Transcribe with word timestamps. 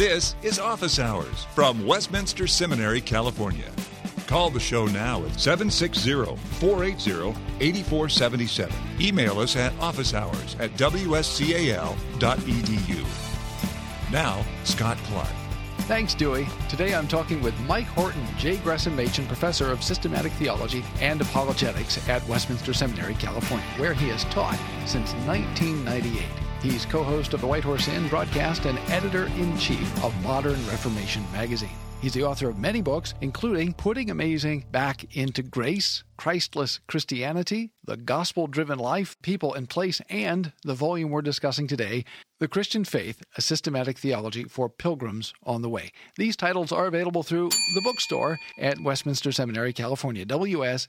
This 0.00 0.34
is 0.42 0.58
Office 0.58 0.98
Hours 0.98 1.44
from 1.54 1.84
Westminster 1.84 2.46
Seminary, 2.46 3.02
California. 3.02 3.70
Call 4.26 4.48
the 4.48 4.58
show 4.58 4.86
now 4.86 5.22
at 5.26 5.38
760 5.38 6.24
480 6.58 7.38
8477. 7.60 8.74
Email 8.98 9.38
us 9.40 9.56
at 9.56 9.74
officehours 9.74 10.58
at 10.58 10.70
wscal.edu. 10.76 11.84
Now, 14.10 14.42
Scott 14.64 14.96
Clark. 15.04 15.28
Thanks, 15.80 16.14
Dewey. 16.14 16.46
Today 16.70 16.94
I'm 16.94 17.06
talking 17.06 17.42
with 17.42 17.60
Mike 17.68 17.88
Horton, 17.88 18.26
J. 18.38 18.56
Gresham 18.56 18.96
Machen 18.96 19.26
Professor 19.26 19.70
of 19.70 19.84
Systematic 19.84 20.32
Theology 20.32 20.82
and 21.02 21.20
Apologetics 21.20 22.08
at 22.08 22.26
Westminster 22.26 22.72
Seminary, 22.72 23.16
California, 23.16 23.66
where 23.76 23.92
he 23.92 24.08
has 24.08 24.24
taught 24.24 24.58
since 24.86 25.12
1998. 25.26 26.49
He's 26.62 26.84
co 26.84 27.02
host 27.02 27.32
of 27.32 27.40
the 27.40 27.46
White 27.46 27.64
Horse 27.64 27.88
Inn 27.88 28.06
broadcast 28.08 28.66
and 28.66 28.78
editor 28.90 29.26
in 29.38 29.56
chief 29.56 30.04
of 30.04 30.14
Modern 30.22 30.64
Reformation 30.66 31.24
magazine. 31.32 31.70
He's 32.00 32.14
the 32.14 32.24
author 32.24 32.48
of 32.48 32.58
many 32.58 32.80
books, 32.80 33.12
including 33.20 33.74
Putting 33.74 34.10
Amazing 34.10 34.64
Back 34.72 35.14
into 35.14 35.42
Grace, 35.42 36.02
Christless 36.16 36.80
Christianity, 36.88 37.72
The 37.84 37.98
Gospel 37.98 38.46
Driven 38.46 38.78
Life, 38.78 39.20
People 39.20 39.52
and 39.52 39.68
Place, 39.68 40.00
and 40.08 40.54
the 40.64 40.72
volume 40.72 41.10
we're 41.10 41.20
discussing 41.20 41.66
today, 41.66 42.06
The 42.38 42.48
Christian 42.48 42.86
Faith, 42.86 43.20
A 43.36 43.42
Systematic 43.42 43.98
Theology 43.98 44.44
for 44.44 44.70
Pilgrims 44.70 45.34
on 45.44 45.60
the 45.60 45.68
Way. 45.68 45.92
These 46.16 46.36
titles 46.36 46.72
are 46.72 46.86
available 46.86 47.22
through 47.22 47.50
the 47.74 47.82
bookstore 47.82 48.38
at 48.58 48.80
Westminster 48.80 49.30
Seminary, 49.30 49.74
California, 49.74 50.24
wscal.edu 50.24 50.88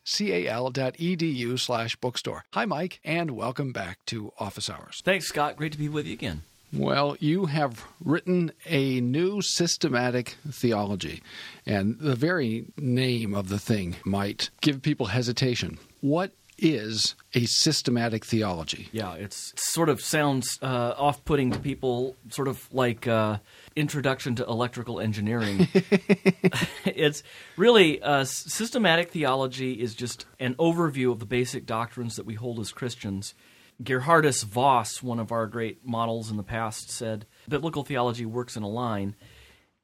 slash 1.60 1.98
bookstore. 1.98 2.46
Hi, 2.54 2.64
Mike, 2.64 3.02
and 3.04 3.32
welcome 3.32 3.74
back 3.74 3.98
to 4.06 4.32
Office 4.40 4.70
Hours. 4.70 5.02
Thanks, 5.04 5.28
Scott. 5.28 5.58
Great 5.58 5.74
to 5.74 5.78
be 5.78 5.90
with 5.90 6.08
you 6.08 6.14
again. 6.14 6.44
Well, 6.74 7.18
you 7.20 7.48
have 7.48 7.86
written 8.04 8.54
a 8.66 9.02
new 9.02 9.42
systematic 9.42 10.38
theology, 10.50 11.22
and 11.66 12.00
the 12.00 12.16
very 12.16 12.66
name 12.78 13.34
of 13.34 13.50
the 13.50 13.60
thing 13.60 13.98
might 14.06 14.50
give 14.62 14.82
people 14.82 15.08
hesitation. 15.08 15.80
What 16.00 16.32
is 16.58 17.16
a 17.34 17.46
systematic 17.46 18.24
theology? 18.24 18.88
Yeah, 18.94 19.16
it's 19.16 19.54
sort 19.58 19.90
of 19.90 20.00
sounds 20.00 20.58
uh, 20.62 20.94
off-putting 20.98 21.52
to 21.52 21.60
people, 21.60 22.16
sort 22.30 22.48
of 22.48 22.74
like 22.74 23.06
uh, 23.06 23.40
introduction 23.76 24.36
to 24.36 24.46
electrical 24.46 25.02
engineering. 25.02 25.68
it's 26.86 27.22
really 27.58 28.02
uh, 28.02 28.24
systematic 28.24 29.12
theology 29.12 29.74
is 29.74 29.94
just 29.94 30.26
an 30.40 30.56
overview 30.56 31.12
of 31.12 31.20
the 31.20 31.26
basic 31.26 31.66
doctrines 31.66 32.16
that 32.16 32.26
we 32.26 32.36
hold 32.36 32.60
as 32.60 32.72
Christians 32.72 33.34
Geerhardus 33.82 34.44
Vos, 34.44 35.02
one 35.02 35.20
of 35.20 35.32
our 35.32 35.48
great 35.48 35.86
models 35.86 36.30
in 36.30 36.38
the 36.38 36.44
past, 36.44 36.90
said 36.90 37.26
biblical 37.48 37.84
theology 37.84 38.26
works 38.26 38.56
in 38.56 38.64
a 38.64 38.70
line 38.70 39.16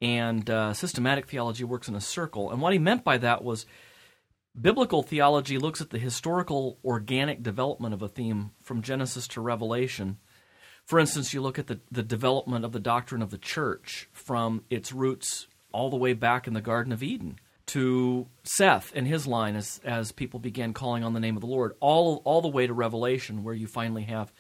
and 0.02 0.50
uh, 0.50 0.74
systematic 0.74 1.28
theology 1.28 1.64
works 1.64 1.88
in 1.88 1.96
a 1.96 2.02
circle. 2.02 2.52
And 2.52 2.62
what 2.62 2.74
he 2.74 2.80
meant 2.80 3.04
by 3.04 3.18
that 3.18 3.44
was 3.44 3.66
biblical 4.60 5.02
theology 5.02 5.58
looks 5.58 5.82
at 5.82 5.90
the 5.90 5.98
historical 5.98 6.78
organic 6.86 7.42
development 7.42 7.94
of 7.94 8.02
a 8.02 8.08
theme 8.08 8.52
from 8.62 8.82
Genesis 8.82 9.28
to 9.30 9.42
Revelation. 9.42 10.18
For 10.86 11.00
instance, 11.00 11.34
you 11.34 11.42
look 11.42 11.58
at 11.58 11.68
the, 11.68 11.80
the 11.92 12.04
development 12.04 12.64
of 12.66 12.72
the 12.72 12.80
doctrine 12.80 13.22
of 13.22 13.32
the 13.32 13.38
church 13.38 14.08
from 14.12 14.64
its 14.70 14.92
roots 14.92 15.48
all 15.72 15.90
the 15.90 15.98
way 15.98 16.14
back 16.14 16.48
in 16.48 16.54
the 16.54 16.62
Garden 16.62 16.94
of 16.94 17.04
Eden 17.04 17.40
to 17.68 18.28
Seth 18.44 18.92
and 18.96 19.08
his 19.08 19.28
line 19.28 19.56
as 19.56 19.80
as 19.84 20.12
people 20.12 20.40
began 20.40 20.74
calling 20.74 21.04
on 21.04 21.14
the 21.14 21.20
name 21.20 21.36
of 21.36 21.42
the 21.42 21.48
Lord, 21.48 21.74
all 21.80 22.22
all 22.26 22.42
the 22.42 22.48
way 22.48 22.68
to 22.68 22.74
Revelation, 22.74 23.44
where 23.44 23.54
you 23.54 23.68
finally 23.68 24.04
have 24.04 24.32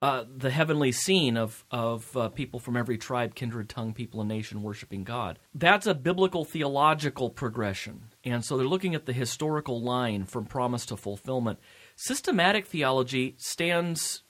uh, 0.00 0.24
the 0.36 0.50
heavenly 0.50 0.92
scene 0.92 1.36
of 1.36 1.64
of 1.70 2.16
uh, 2.16 2.28
people 2.28 2.60
from 2.60 2.76
every 2.76 2.98
tribe, 2.98 3.34
kindred, 3.34 3.68
tongue, 3.68 3.92
people, 3.92 4.20
and 4.20 4.28
nation 4.28 4.62
worshiping 4.62 5.02
God. 5.02 5.38
That's 5.54 5.86
a 5.86 5.94
biblical 5.94 6.44
theological 6.44 7.30
progression, 7.30 8.12
and 8.22 8.44
so 8.44 8.56
they're 8.56 8.66
looking 8.66 8.94
at 8.94 9.06
the 9.06 9.12
historical 9.12 9.82
line 9.82 10.24
from 10.24 10.44
promise 10.44 10.86
to 10.86 10.96
fulfillment. 10.96 11.58
Systematic 11.96 12.66
theology 12.66 13.34
stands 13.38 14.22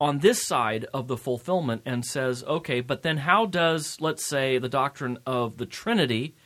on 0.00 0.18
this 0.18 0.46
side 0.46 0.86
of 0.94 1.08
the 1.08 1.16
fulfillment 1.16 1.82
and 1.84 2.04
says, 2.04 2.44
okay, 2.44 2.80
but 2.80 3.02
then 3.02 3.16
how 3.16 3.46
does, 3.46 4.00
let's 4.00 4.24
say, 4.24 4.56
the 4.58 4.68
doctrine 4.68 5.18
of 5.26 5.56
the 5.56 5.66
Trinity 5.66 6.36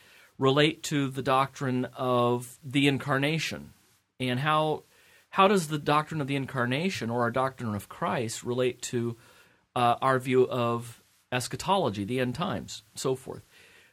relate 0.43 0.83
to 0.83 1.09
the 1.09 1.23
doctrine 1.23 1.85
of 1.97 2.59
the 2.65 2.89
incarnation 2.89 3.73
and 4.19 4.41
how 4.41 4.83
how 5.31 5.47
does 5.47 5.69
the 5.69 5.79
doctrine 5.79 6.21
of 6.21 6.27
the 6.27 6.35
incarnation 6.35 7.11
or 7.11 7.23
our 7.23 7.31
doctrine 7.31 7.75
of 7.77 7.89
Christ 7.89 8.43
relate 8.43 8.83
to 8.83 9.17
uh, 9.77 9.95
our 10.03 10.19
view 10.19 10.47
of 10.49 11.01
eschatology, 11.31 12.05
the 12.05 12.19
end 12.21 12.35
times, 12.35 12.83
so 12.95 13.15
forth. 13.15 13.43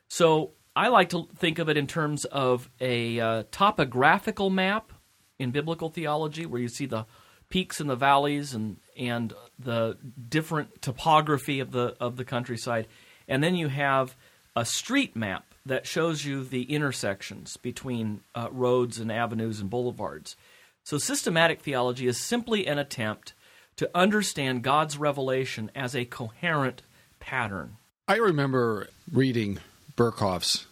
So 0.10 0.52
I 0.76 0.90
like 0.90 1.10
to 1.10 1.30
think 1.38 1.60
of 1.60 1.70
it 1.70 1.78
in 1.78 1.86
terms 1.86 2.26
of 2.26 2.70
a 2.82 3.20
uh, 3.20 3.44
topographical 3.52 4.50
map 4.50 4.92
in 5.38 5.52
biblical 5.52 5.90
theology, 5.90 6.48
where 6.48 6.60
you 6.60 6.68
see 6.68 6.88
the 6.88 7.06
peaks 7.50 7.80
and 7.80 7.90
the 7.90 7.96
valleys 7.96 8.56
and 8.56 8.78
and 8.98 9.34
the 9.60 9.98
different 10.28 10.82
topography 10.82 11.60
of 11.60 11.72
the 11.72 11.96
of 12.00 12.18
the 12.18 12.26
countryside, 12.26 12.88
and 13.28 13.44
then 13.44 13.56
you 13.56 13.68
have 13.68 14.16
a 14.60 14.66
street 14.66 15.16
map 15.16 15.54
that 15.66 15.88
shows 15.88 16.26
you 16.26 16.44
the 16.44 16.64
intersections 16.64 17.56
between 17.56 18.20
uh, 18.36 18.50
roads 18.52 19.00
and 19.00 19.10
avenues 19.10 19.62
and 19.62 19.70
boulevards. 19.70 20.36
So, 20.84 20.98
systematic 20.98 21.62
theology 21.62 22.08
is 22.08 22.20
simply 22.20 22.68
an 22.68 22.78
attempt 22.78 23.34
to 23.78 23.90
understand 23.96 24.62
God's 24.62 24.98
revelation 24.98 25.72
as 25.74 25.96
a 25.96 26.04
coherent 26.04 26.82
pattern. 27.22 27.78
I 28.06 28.18
remember 28.18 28.90
reading 29.10 29.60
Berkhof's 29.96 30.66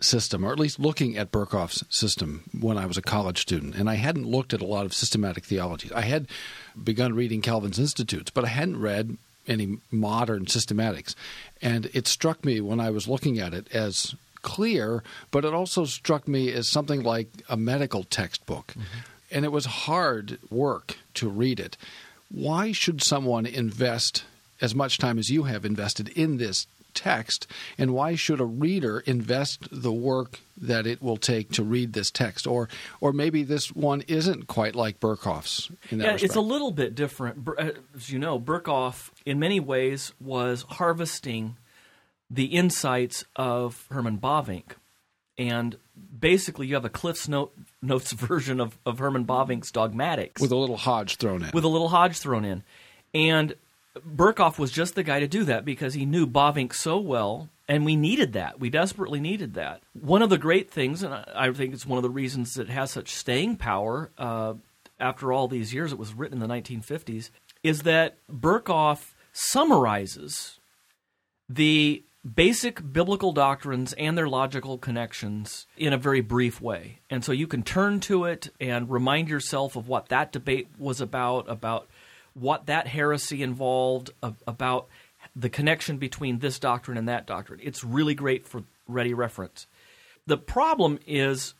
system, 0.00 0.44
or 0.44 0.52
at 0.52 0.60
least 0.60 0.78
looking 0.78 1.16
at 1.16 1.32
Berkhof's 1.32 1.84
system 1.88 2.44
when 2.60 2.78
I 2.78 2.86
was 2.86 2.96
a 2.96 3.02
college 3.02 3.40
student, 3.40 3.74
and 3.74 3.90
I 3.90 3.94
hadn't 3.94 4.26
looked 4.26 4.54
at 4.54 4.60
a 4.60 4.66
lot 4.66 4.86
of 4.86 4.94
systematic 4.94 5.44
theology. 5.44 5.90
I 5.92 6.02
had 6.02 6.28
begun 6.80 7.14
reading 7.14 7.40
Calvin's 7.40 7.80
Institutes, 7.80 8.30
but 8.30 8.44
I 8.44 8.48
hadn't 8.48 8.80
read 8.80 9.16
any 9.46 9.78
modern 9.90 10.46
systematics. 10.46 11.14
And 11.60 11.86
it 11.92 12.06
struck 12.06 12.44
me 12.44 12.60
when 12.60 12.80
I 12.80 12.90
was 12.90 13.08
looking 13.08 13.38
at 13.38 13.54
it 13.54 13.66
as 13.74 14.14
clear, 14.42 15.02
but 15.30 15.44
it 15.44 15.54
also 15.54 15.84
struck 15.84 16.28
me 16.28 16.52
as 16.52 16.70
something 16.70 17.02
like 17.02 17.28
a 17.48 17.56
medical 17.56 18.04
textbook. 18.04 18.68
Mm-hmm. 18.68 18.98
And 19.30 19.44
it 19.44 19.52
was 19.52 19.64
hard 19.64 20.38
work 20.50 20.96
to 21.14 21.28
read 21.28 21.58
it. 21.58 21.76
Why 22.30 22.72
should 22.72 23.02
someone 23.02 23.46
invest 23.46 24.24
as 24.60 24.74
much 24.74 24.98
time 24.98 25.18
as 25.18 25.30
you 25.30 25.44
have 25.44 25.64
invested 25.64 26.08
in 26.08 26.38
this 26.38 26.66
text, 26.94 27.46
and 27.78 27.92
why 27.92 28.14
should 28.14 28.40
a 28.40 28.44
reader 28.44 29.00
invest 29.00 29.68
the 29.70 29.92
work 29.92 30.40
that 30.56 30.86
it 30.86 31.02
will 31.02 31.16
take 31.16 31.50
to 31.52 31.62
read 31.62 31.92
this 31.92 32.10
text? 32.10 32.46
Or, 32.46 32.68
or 33.00 33.12
maybe 33.12 33.42
this 33.42 33.68
one 33.72 34.02
isn't 34.02 34.46
quite 34.46 34.74
like 34.74 35.00
Berkhof's. 35.00 35.70
In 35.90 35.98
that 35.98 36.04
yeah, 36.04 36.12
respect. 36.12 36.24
it's 36.24 36.36
a 36.36 36.40
little 36.40 36.70
bit 36.70 36.94
different. 36.94 37.46
Uh, 37.46 37.70
as 37.94 38.10
you 38.10 38.18
know, 38.18 38.38
Berkhof, 38.38 39.10
in 39.24 39.38
many 39.38 39.60
ways, 39.60 40.12
was 40.20 40.64
harvesting 40.68 41.56
the 42.30 42.46
insights 42.46 43.24
of 43.36 43.86
Herman 43.90 44.18
Bavinck, 44.18 44.72
and 45.36 45.76
basically 46.18 46.66
you 46.66 46.74
have 46.74 46.84
a 46.84 46.90
Cliff's 46.90 47.28
Note, 47.28 47.52
Notes 47.82 48.12
version 48.12 48.60
of, 48.60 48.78
of 48.86 48.98
Herman 48.98 49.26
Bavinck's 49.26 49.70
dogmatics 49.70 50.40
with 50.40 50.52
a 50.52 50.56
little 50.56 50.78
Hodge 50.78 51.16
thrown 51.16 51.42
in. 51.42 51.50
With 51.52 51.64
a 51.64 51.68
little 51.68 51.88
Hodge 51.88 52.18
thrown 52.18 52.44
in, 52.44 52.62
and 53.12 53.54
Berkhof 53.96 54.58
was 54.58 54.70
just 54.70 54.94
the 54.94 55.02
guy 55.02 55.20
to 55.20 55.28
do 55.28 55.44
that 55.44 55.64
because 55.64 55.94
he 55.94 56.06
knew 56.06 56.26
Bavinck 56.26 56.74
so 56.74 56.98
well, 56.98 57.50
and 57.68 57.84
we 57.84 57.96
needed 57.96 58.32
that. 58.32 58.58
We 58.58 58.70
desperately 58.70 59.20
needed 59.20 59.54
that. 59.54 59.82
One 59.92 60.22
of 60.22 60.30
the 60.30 60.38
great 60.38 60.70
things, 60.70 61.02
and 61.02 61.14
I 61.14 61.52
think 61.52 61.74
it's 61.74 61.86
one 61.86 61.98
of 61.98 62.02
the 62.02 62.10
reasons 62.10 62.58
it 62.58 62.70
has 62.70 62.90
such 62.90 63.14
staying 63.14 63.56
power 63.56 64.10
uh, 64.16 64.54
after 64.98 65.32
all 65.32 65.48
these 65.48 65.74
years, 65.74 65.92
it 65.92 65.98
was 65.98 66.14
written 66.14 66.40
in 66.40 66.48
the 66.48 66.54
1950s, 66.54 67.30
is 67.62 67.82
that 67.82 68.16
Berkhof 68.30 69.12
summarizes 69.32 70.58
the 71.48 72.02
basic 72.34 72.92
biblical 72.92 73.32
doctrines 73.32 73.92
and 73.94 74.16
their 74.16 74.28
logical 74.28 74.78
connections 74.78 75.66
in 75.76 75.92
a 75.92 75.98
very 75.98 76.20
brief 76.20 76.60
way. 76.60 77.00
And 77.10 77.24
so 77.24 77.32
you 77.32 77.46
can 77.46 77.62
turn 77.62 78.00
to 78.00 78.24
it 78.24 78.48
and 78.60 78.88
remind 78.88 79.28
yourself 79.28 79.74
of 79.74 79.88
what 79.88 80.08
that 80.08 80.32
debate 80.32 80.68
was 80.78 81.00
about, 81.00 81.50
about 81.50 81.88
what 82.34 82.66
that 82.66 82.86
heresy 82.86 83.42
involved, 83.42 84.10
about 84.46 84.88
the 85.34 85.48
connection 85.48 85.98
between 85.98 86.38
this 86.38 86.58
doctrine 86.58 86.98
and 86.98 87.08
that 87.08 87.26
doctrine. 87.26 87.60
It's 87.62 87.84
really 87.84 88.14
great 88.14 88.46
for 88.46 88.64
ready 88.86 89.14
reference. 89.14 89.66
The 90.26 90.36
problem 90.36 90.98
is 91.06 91.54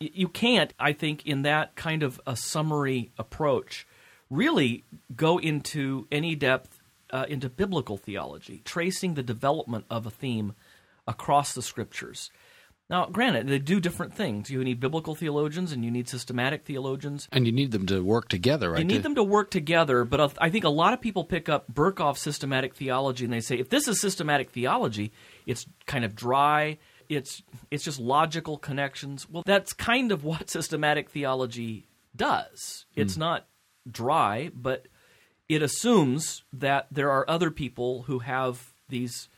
you 0.00 0.28
can't, 0.28 0.72
I 0.78 0.92
think, 0.92 1.26
in 1.26 1.42
that 1.42 1.74
kind 1.74 2.02
of 2.02 2.20
a 2.26 2.36
summary 2.36 3.10
approach, 3.18 3.86
really 4.30 4.84
go 5.14 5.38
into 5.38 6.06
any 6.10 6.34
depth 6.34 6.80
uh, 7.10 7.24
into 7.28 7.48
biblical 7.48 7.96
theology, 7.96 8.60
tracing 8.64 9.14
the 9.14 9.22
development 9.22 9.86
of 9.90 10.06
a 10.06 10.10
theme 10.10 10.54
across 11.06 11.54
the 11.54 11.62
scriptures. 11.62 12.30
Now, 12.90 13.06
granted, 13.06 13.48
they 13.48 13.58
do 13.58 13.80
different 13.80 14.14
things. 14.14 14.50
You 14.50 14.64
need 14.64 14.80
biblical 14.80 15.14
theologians 15.14 15.72
and 15.72 15.84
you 15.84 15.90
need 15.90 16.08
systematic 16.08 16.64
theologians. 16.64 17.28
And 17.30 17.44
you 17.44 17.52
need 17.52 17.70
them 17.70 17.84
to 17.86 18.02
work 18.02 18.30
together, 18.30 18.70
right? 18.70 18.78
You 18.78 18.84
need 18.86 19.02
them 19.02 19.14
to 19.16 19.22
work 19.22 19.50
together, 19.50 20.04
but 20.04 20.34
I 20.38 20.48
think 20.48 20.64
a 20.64 20.70
lot 20.70 20.94
of 20.94 21.00
people 21.00 21.24
pick 21.24 21.50
up 21.50 21.70
Berkhof's 21.72 22.22
systematic 22.22 22.74
theology 22.74 23.24
and 23.24 23.32
they 23.32 23.40
say, 23.40 23.58
if 23.58 23.68
this 23.68 23.88
is 23.88 24.00
systematic 24.00 24.50
theology, 24.50 25.12
it's 25.44 25.66
kind 25.84 26.04
of 26.04 26.14
dry, 26.14 26.78
it's 27.10 27.42
it's 27.70 27.84
just 27.84 28.00
logical 28.00 28.56
connections. 28.56 29.28
Well, 29.28 29.42
that's 29.44 29.72
kind 29.74 30.10
of 30.10 30.24
what 30.24 30.48
systematic 30.48 31.10
theology 31.10 31.88
does. 32.16 32.86
It's 32.96 33.14
mm. 33.14 33.18
not 33.18 33.46
dry, 33.90 34.50
but 34.54 34.88
it 35.48 35.62
assumes 35.62 36.42
that 36.52 36.86
there 36.90 37.10
are 37.10 37.28
other 37.28 37.50
people 37.50 38.02
who 38.02 38.20
have 38.20 38.72
these 38.88 39.28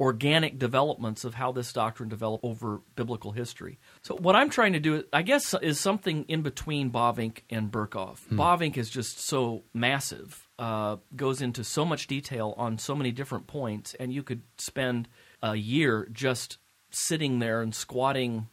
organic 0.00 0.58
developments 0.58 1.24
of 1.24 1.34
how 1.34 1.50
this 1.50 1.72
doctrine 1.72 2.08
developed 2.08 2.44
over 2.44 2.80
biblical 2.94 3.32
history. 3.32 3.78
So 4.02 4.16
what 4.16 4.36
I'm 4.36 4.48
trying 4.48 4.74
to 4.74 4.80
do, 4.80 5.04
I 5.12 5.22
guess, 5.22 5.54
is 5.60 5.80
something 5.80 6.24
in 6.28 6.42
between 6.42 6.90
Bavinck 6.90 7.38
and 7.50 7.70
Berkhof. 7.70 8.18
Hmm. 8.28 8.40
Bavinck 8.40 8.76
is 8.76 8.90
just 8.90 9.18
so 9.18 9.64
massive, 9.74 10.48
uh, 10.58 10.96
goes 11.16 11.42
into 11.42 11.64
so 11.64 11.84
much 11.84 12.06
detail 12.06 12.54
on 12.56 12.78
so 12.78 12.94
many 12.94 13.10
different 13.10 13.48
points, 13.48 13.94
and 13.94 14.12
you 14.12 14.22
could 14.22 14.42
spend 14.56 15.08
a 15.42 15.56
year 15.56 16.08
just 16.12 16.58
sitting 16.90 17.40
there 17.40 17.60
and 17.60 17.74
squatting 17.74 18.48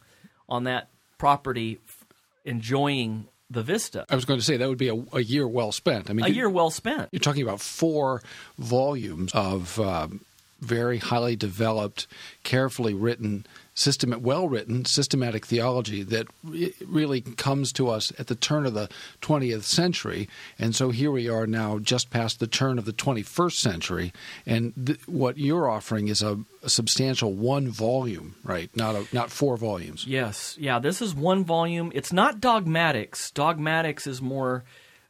on 0.48 0.64
that 0.64 0.90
property, 1.18 1.78
enjoying 2.44 3.28
the 3.48 3.62
vista. 3.62 4.04
I 4.10 4.16
was 4.16 4.24
going 4.24 4.40
to 4.40 4.44
say 4.44 4.56
that 4.56 4.68
would 4.68 4.78
be 4.78 4.88
a, 4.88 4.96
a 5.12 5.20
year 5.20 5.46
well 5.46 5.70
spent. 5.70 6.10
I 6.10 6.12
mean, 6.12 6.26
a 6.26 6.28
year 6.28 6.50
well 6.50 6.70
spent. 6.70 7.08
You're 7.12 7.20
talking 7.20 7.42
about 7.42 7.60
four 7.60 8.22
volumes 8.58 9.32
of 9.32 9.78
um, 9.78 10.25
very 10.60 10.98
highly 10.98 11.36
developed, 11.36 12.06
carefully 12.42 12.94
written, 12.94 13.46
system, 13.76 14.14
well 14.22 14.48
written, 14.48 14.84
systematic 14.84 15.46
theology 15.46 16.02
that 16.02 16.26
really 16.42 17.20
comes 17.20 17.72
to 17.74 17.88
us 17.88 18.12
at 18.18 18.26
the 18.26 18.34
turn 18.34 18.66
of 18.66 18.74
the 18.74 18.88
20th 19.20 19.64
century. 19.64 20.28
And 20.58 20.74
so 20.74 20.90
here 20.90 21.10
we 21.10 21.28
are 21.28 21.46
now, 21.46 21.78
just 21.78 22.10
past 22.10 22.40
the 22.40 22.46
turn 22.46 22.78
of 22.78 22.86
the 22.86 22.92
21st 22.92 23.52
century. 23.52 24.12
And 24.46 24.72
th- 24.86 25.06
what 25.06 25.36
you're 25.38 25.68
offering 25.68 26.08
is 26.08 26.22
a, 26.22 26.40
a, 26.62 26.70
substantial 26.70 27.34
one 27.34 27.68
volume, 27.68 28.36
right? 28.42 28.74
Not 28.74 28.94
a, 28.94 29.06
not 29.12 29.30
four 29.30 29.56
volumes. 29.56 30.06
Yes, 30.06 30.56
yeah. 30.58 30.78
This 30.78 31.02
is 31.02 31.14
one 31.14 31.44
volume. 31.44 31.92
It's 31.94 32.12
not 32.12 32.40
dogmatics. 32.40 33.30
Dogmatics 33.30 34.06
is 34.06 34.22
more 34.22 34.64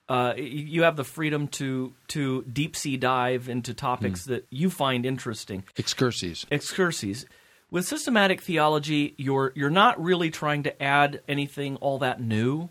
uh, 0.08 0.34
you 0.36 0.82
have 0.82 0.96
the 0.96 1.04
freedom 1.04 1.48
to 1.48 1.92
to 2.08 2.42
deep 2.44 2.76
sea 2.76 2.96
dive 2.96 3.48
into 3.48 3.74
topics 3.74 4.22
mm. 4.22 4.26
that 4.26 4.46
you 4.50 4.70
find 4.70 5.04
interesting. 5.04 5.64
Excurses. 5.76 6.46
Excurses. 6.50 7.26
With 7.70 7.86
systematic 7.86 8.40
theology, 8.40 9.14
you're 9.16 9.52
you're 9.56 9.70
not 9.70 10.00
really 10.02 10.30
trying 10.30 10.62
to 10.64 10.82
add 10.82 11.22
anything 11.26 11.76
all 11.76 11.98
that 11.98 12.20
new. 12.20 12.68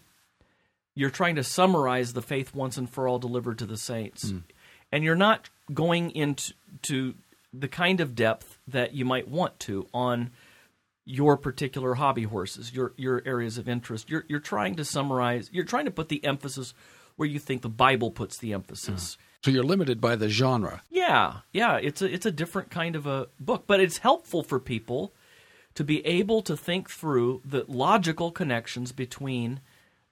You're 0.93 1.09
trying 1.09 1.35
to 1.35 1.43
summarize 1.43 2.13
the 2.13 2.21
faith 2.21 2.55
once 2.55 2.77
and 2.77 2.89
for 2.89 3.05
all 3.05 3.19
delivered 3.19 3.59
to 3.59 3.65
the 3.65 3.77
saints, 3.77 4.31
mm. 4.31 4.43
and 4.91 5.03
you're 5.03 5.15
not 5.15 5.49
going 5.73 6.11
into 6.11 6.53
to 6.83 7.15
the 7.53 7.67
kind 7.67 7.99
of 7.99 8.15
depth 8.15 8.57
that 8.67 8.93
you 8.93 9.03
might 9.03 9.27
want 9.27 9.59
to 9.61 9.87
on 9.93 10.31
your 11.03 11.37
particular 11.37 11.95
hobby 11.95 12.23
horses, 12.23 12.73
your 12.73 12.93
your 12.95 13.21
areas 13.25 13.57
of 13.57 13.67
interest. 13.67 14.09
You're 14.09 14.23
you're 14.29 14.39
trying 14.39 14.75
to 14.75 14.85
summarize. 14.85 15.49
You're 15.51 15.65
trying 15.65 15.85
to 15.85 15.91
put 15.91 16.07
the 16.07 16.23
emphasis 16.23 16.73
where 17.15 17.27
you 17.27 17.39
think 17.39 17.61
the 17.61 17.69
Bible 17.69 18.11
puts 18.11 18.37
the 18.37 18.53
emphasis. 18.53 19.17
So 19.43 19.51
you're 19.51 19.63
limited 19.63 20.01
by 20.01 20.15
the 20.15 20.27
genre. 20.27 20.81
Yeah, 20.89 21.37
yeah, 21.51 21.77
it's 21.77 22.01
a 22.01 22.11
it's 22.11 22.25
a 22.25 22.31
different 22.31 22.71
kind 22.71 22.95
of 22.95 23.05
a 23.05 23.27
book, 23.39 23.65
but 23.67 23.79
it's 23.79 23.99
helpful 23.99 24.41
for 24.41 24.59
people 24.59 25.13
to 25.75 25.83
be 25.83 26.05
able 26.05 26.41
to 26.41 26.57
think 26.57 26.89
through 26.89 27.41
the 27.45 27.65
logical 27.67 28.31
connections 28.31 28.91
between 28.91 29.59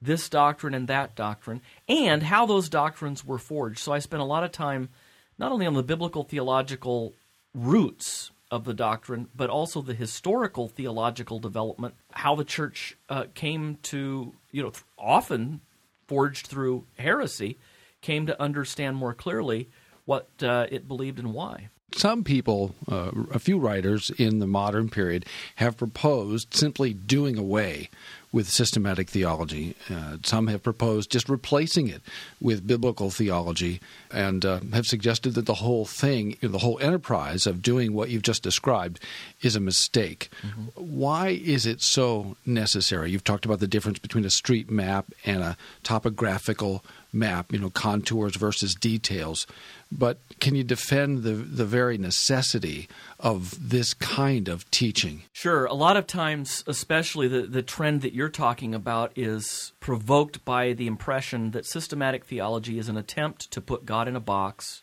this 0.00 0.28
doctrine 0.28 0.74
and 0.74 0.86
that 0.86 1.16
doctrine 1.16 1.62
and 1.88 2.24
how 2.24 2.46
those 2.46 2.68
doctrines 2.68 3.24
were 3.24 3.38
forged. 3.38 3.78
So 3.78 3.92
I 3.92 3.98
spent 3.98 4.22
a 4.22 4.26
lot 4.26 4.44
of 4.44 4.52
time 4.52 4.90
not 5.38 5.50
only 5.50 5.66
on 5.66 5.74
the 5.74 5.82
biblical 5.82 6.22
theological 6.22 7.14
roots 7.54 8.30
of 8.50 8.64
the 8.64 8.74
doctrine, 8.74 9.28
but 9.34 9.50
also 9.50 9.80
the 9.80 9.94
historical 9.94 10.68
theological 10.68 11.38
development, 11.38 11.94
how 12.12 12.36
the 12.36 12.44
church 12.44 12.96
uh, 13.08 13.24
came 13.34 13.78
to, 13.82 14.34
you 14.52 14.62
know, 14.62 14.72
often 14.98 15.60
forged 16.06 16.46
through 16.46 16.84
heresy, 16.98 17.58
came 18.00 18.26
to 18.26 18.40
understand 18.40 18.96
more 18.96 19.14
clearly 19.14 19.68
what 20.04 20.28
uh, 20.42 20.66
it 20.70 20.86
believed 20.86 21.18
and 21.18 21.32
why. 21.32 21.68
Some 21.96 22.24
people, 22.24 22.74
uh, 22.90 23.12
a 23.30 23.38
few 23.38 23.58
writers 23.58 24.10
in 24.18 24.40
the 24.40 24.46
modern 24.46 24.88
period, 24.88 25.26
have 25.56 25.76
proposed 25.76 26.52
simply 26.52 26.92
doing 26.92 27.38
away 27.38 27.88
with 28.34 28.50
systematic 28.50 29.08
theology. 29.08 29.76
Uh, 29.88 30.16
some 30.24 30.48
have 30.48 30.60
proposed 30.60 31.08
just 31.08 31.28
replacing 31.28 31.86
it 31.86 32.02
with 32.40 32.66
biblical 32.66 33.08
theology 33.08 33.80
and 34.10 34.44
uh, 34.44 34.58
have 34.72 34.86
suggested 34.86 35.34
that 35.34 35.46
the 35.46 35.54
whole 35.54 35.84
thing, 35.84 36.36
the 36.40 36.58
whole 36.58 36.76
enterprise 36.80 37.46
of 37.46 37.62
doing 37.62 37.92
what 37.92 38.10
you've 38.10 38.22
just 38.22 38.42
described, 38.42 38.98
is 39.40 39.54
a 39.54 39.60
mistake. 39.60 40.30
Mm-hmm. 40.42 40.62
Why 40.74 41.28
is 41.28 41.64
it 41.64 41.80
so 41.80 42.36
necessary? 42.44 43.12
You've 43.12 43.22
talked 43.22 43.44
about 43.44 43.60
the 43.60 43.68
difference 43.68 44.00
between 44.00 44.24
a 44.24 44.30
street 44.30 44.68
map 44.68 45.06
and 45.24 45.40
a 45.40 45.56
topographical 45.84 46.84
map, 47.12 47.52
you 47.52 47.60
know, 47.60 47.70
contours 47.70 48.34
versus 48.34 48.74
details. 48.74 49.46
But 49.90 50.18
can 50.40 50.56
you 50.56 50.64
defend 50.64 51.22
the, 51.22 51.32
the 51.32 51.64
very 51.64 51.96
necessity 51.96 52.88
of 53.20 53.70
this 53.70 53.94
kind 53.94 54.48
of 54.48 54.68
teaching? 54.72 55.22
Sure. 55.32 55.66
A 55.66 55.74
lot 55.74 55.96
of 55.96 56.06
times, 56.06 56.64
especially 56.66 57.28
the, 57.28 57.42
the 57.42 57.62
trend 57.62 58.02
that 58.02 58.12
you're 58.12 58.23
talking 58.28 58.74
about, 58.74 59.12
is 59.16 59.72
provoked 59.80 60.44
by 60.44 60.72
the 60.72 60.86
impression 60.86 61.52
that 61.52 61.66
systematic 61.66 62.24
theology 62.24 62.78
is 62.78 62.88
an 62.88 62.96
attempt 62.96 63.50
to 63.52 63.60
put 63.60 63.86
God 63.86 64.08
in 64.08 64.16
a 64.16 64.20
box. 64.20 64.82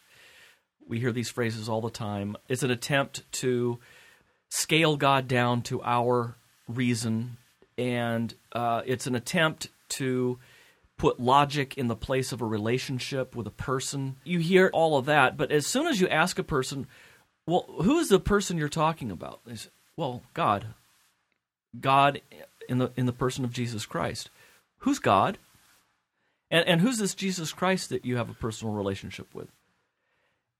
We 0.87 0.99
hear 0.99 1.11
these 1.11 1.29
phrases 1.29 1.69
all 1.69 1.81
the 1.81 1.89
time. 1.89 2.35
It's 2.47 2.63
an 2.63 2.71
attempt 2.71 3.23
to 3.33 3.79
scale 4.49 4.97
God 4.97 5.27
down 5.27 5.61
to 5.63 5.81
our 5.83 6.35
reason, 6.67 7.37
and 7.77 8.33
uh, 8.51 8.81
it's 8.85 9.07
an 9.07 9.15
attempt 9.15 9.69
to 9.89 10.39
put 10.97 11.19
logic 11.19 11.77
in 11.77 11.87
the 11.87 11.95
place 11.95 12.31
of 12.31 12.41
a 12.41 12.45
relationship 12.45 13.35
with 13.35 13.47
a 13.47 13.51
person. 13.51 14.17
You 14.23 14.39
hear 14.39 14.69
all 14.71 14.97
of 14.97 15.05
that, 15.05 15.37
but 15.37 15.51
as 15.51 15.65
soon 15.65 15.87
as 15.87 15.99
you 15.99 16.07
ask 16.07 16.37
a 16.37 16.43
person, 16.43 16.85
well, 17.47 17.65
who 17.81 17.97
is 17.99 18.09
the 18.09 18.19
person 18.19 18.57
you're 18.57 18.69
talking 18.69 19.09
about? 19.09 19.41
They 19.45 19.55
say, 19.55 19.69
well, 19.97 20.21
God. 20.33 20.67
God 21.79 22.21
in 22.71 22.77
the 22.79 22.91
in 22.95 23.05
the 23.05 23.13
person 23.13 23.43
of 23.43 23.51
Jesus 23.51 23.85
Christ. 23.85 24.29
Who's 24.79 24.97
God? 24.97 25.37
And 26.49 26.67
and 26.67 26.81
who's 26.81 26.97
this 26.97 27.13
Jesus 27.13 27.51
Christ 27.53 27.89
that 27.89 28.05
you 28.05 28.17
have 28.17 28.29
a 28.29 28.33
personal 28.33 28.73
relationship 28.73 29.35
with? 29.35 29.49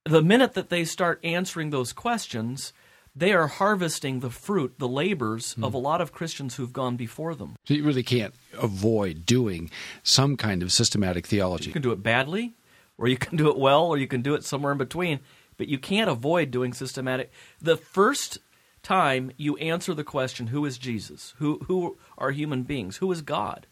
The 0.06 0.22
minute 0.22 0.54
that 0.54 0.70
they 0.70 0.84
start 0.84 1.20
answering 1.24 1.70
those 1.70 1.94
questions, 1.94 2.74
they 3.16 3.34
are 3.34 3.48
harvesting 3.48 4.20
the 4.20 4.30
fruit, 4.30 4.76
the 4.78 4.88
labors 4.88 5.56
mm. 5.56 5.66
of 5.66 5.74
a 5.74 5.78
lot 5.78 6.02
of 6.02 6.12
Christians 6.12 6.56
who've 6.56 6.74
gone 6.74 6.98
before 6.98 7.34
them. 7.34 7.56
So 7.66 7.76
you 7.76 7.84
really 7.84 8.04
can't 8.04 8.34
avoid 8.60 9.26
doing 9.26 9.70
some 10.04 10.38
kind 10.38 10.64
of 10.64 10.72
systematic 10.72 11.28
theology. 11.28 11.68
You 11.68 11.74
can 11.74 11.82
do 11.82 11.92
it 11.92 12.04
badly, 12.04 12.56
or 12.98 13.08
you 13.08 13.18
can 13.18 13.38
do 13.38 13.50
it 13.50 13.58
well, 13.58 13.86
or 13.86 13.98
you 13.98 14.08
can 14.08 14.22
do 14.22 14.34
it 14.34 14.44
somewhere 14.44 14.72
in 14.72 14.78
between, 14.78 15.20
but 15.58 15.68
you 15.68 15.78
can't 15.78 16.10
avoid 16.10 16.52
doing 16.52 16.74
systematic. 16.74 17.32
The 17.62 17.78
first 17.78 18.40
time 18.84 19.32
you 19.38 19.58
answer 19.58 19.94
the 19.94 20.04
question, 20.04 20.48
who 20.48 20.66
is 20.66 20.78
Jesus? 20.78 21.34
Who, 21.38 21.60
who 21.68 21.98
are 22.18 22.32
human 22.32 22.64
beings? 22.64 22.98
Who 22.98 23.12
is 23.12 23.22
God? 23.22 23.68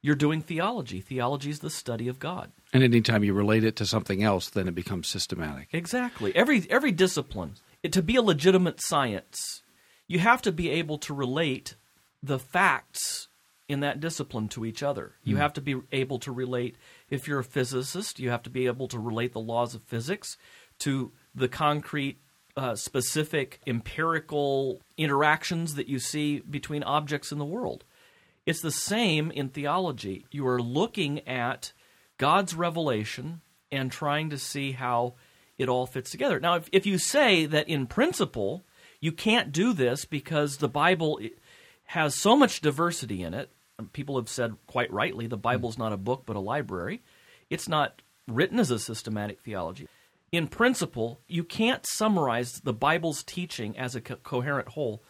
You're 0.00 0.14
doing 0.14 0.42
theology. 0.42 1.00
Theology 1.00 1.50
is 1.50 1.60
the 1.60 1.70
study 1.70 2.08
of 2.08 2.18
God. 2.18 2.52
And 2.72 2.82
anytime 2.82 3.24
you 3.24 3.32
relate 3.32 3.64
it 3.64 3.76
to 3.76 3.86
something 3.86 4.22
else, 4.22 4.50
then 4.50 4.68
it 4.68 4.74
becomes 4.74 5.08
systematic. 5.08 5.68
Exactly. 5.72 6.34
Every 6.36 6.66
every 6.68 6.92
discipline 6.92 7.54
to 7.90 8.02
be 8.02 8.16
a 8.16 8.22
legitimate 8.22 8.82
science, 8.82 9.62
you 10.06 10.18
have 10.18 10.42
to 10.42 10.52
be 10.52 10.70
able 10.70 10.98
to 10.98 11.14
relate 11.14 11.76
the 12.22 12.38
facts 12.38 13.28
in 13.68 13.80
that 13.80 14.00
discipline 14.00 14.48
to 14.48 14.64
each 14.64 14.82
other. 14.82 15.14
You 15.22 15.36
mm. 15.36 15.38
have 15.38 15.54
to 15.54 15.60
be 15.60 15.76
able 15.90 16.18
to 16.20 16.32
relate, 16.32 16.76
if 17.08 17.26
you're 17.26 17.38
a 17.38 17.44
physicist, 17.44 18.18
you 18.18 18.30
have 18.30 18.42
to 18.42 18.50
be 18.50 18.66
able 18.66 18.88
to 18.88 18.98
relate 18.98 19.32
the 19.32 19.40
laws 19.40 19.74
of 19.74 19.82
physics 19.84 20.36
to 20.80 21.12
the 21.34 21.48
concrete, 21.48 22.18
uh, 22.56 22.74
specific, 22.74 23.60
empirical 23.66 24.80
interactions 24.96 25.74
that 25.74 25.88
you 25.88 25.98
see 25.98 26.40
between 26.40 26.82
objects 26.82 27.32
in 27.32 27.38
the 27.38 27.44
world. 27.44 27.84
It's 28.46 28.60
the 28.60 28.70
same 28.70 29.30
in 29.30 29.48
theology. 29.48 30.26
You 30.30 30.46
are 30.46 30.60
looking 30.60 31.26
at 31.26 31.72
God's 32.18 32.54
revelation 32.54 33.40
and 33.72 33.90
trying 33.90 34.30
to 34.30 34.38
see 34.38 34.72
how 34.72 35.14
it 35.58 35.68
all 35.68 35.86
fits 35.86 36.10
together. 36.10 36.38
Now, 36.40 36.56
if, 36.56 36.68
if 36.72 36.86
you 36.86 36.98
say 36.98 37.46
that 37.46 37.68
in 37.68 37.86
principle 37.86 38.64
you 39.00 39.12
can't 39.12 39.52
do 39.52 39.72
this 39.72 40.04
because 40.04 40.56
the 40.56 40.68
Bible 40.68 41.20
has 41.84 42.14
so 42.14 42.36
much 42.36 42.60
diversity 42.60 43.22
in 43.22 43.34
it, 43.34 43.50
people 43.92 44.16
have 44.16 44.28
said 44.28 44.54
quite 44.66 44.92
rightly 44.92 45.26
the 45.26 45.36
Bible's 45.36 45.78
not 45.78 45.92
a 45.92 45.98
book 45.98 46.22
but 46.26 46.36
a 46.36 46.40
library. 46.40 47.02
It's 47.50 47.68
not 47.68 48.02
written 48.26 48.58
as 48.58 48.70
a 48.70 48.78
systematic 48.78 49.40
theology. 49.40 49.88
In 50.34 50.48
principle, 50.48 51.20
you 51.28 51.44
can't 51.44 51.86
summarize 51.86 52.54
the 52.64 52.72
Bible's 52.72 53.22
teaching 53.22 53.78
as 53.78 53.94
a 53.94 54.00
co- 54.00 54.16
coherent 54.16 54.70
whole. 54.70 55.00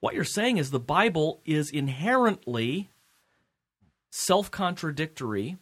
What 0.00 0.14
you're 0.14 0.24
saying 0.24 0.56
is 0.56 0.72
the 0.72 0.80
Bible 0.80 1.40
is 1.44 1.70
inherently 1.70 2.90
self 4.10 4.50
contradictory, 4.50 5.58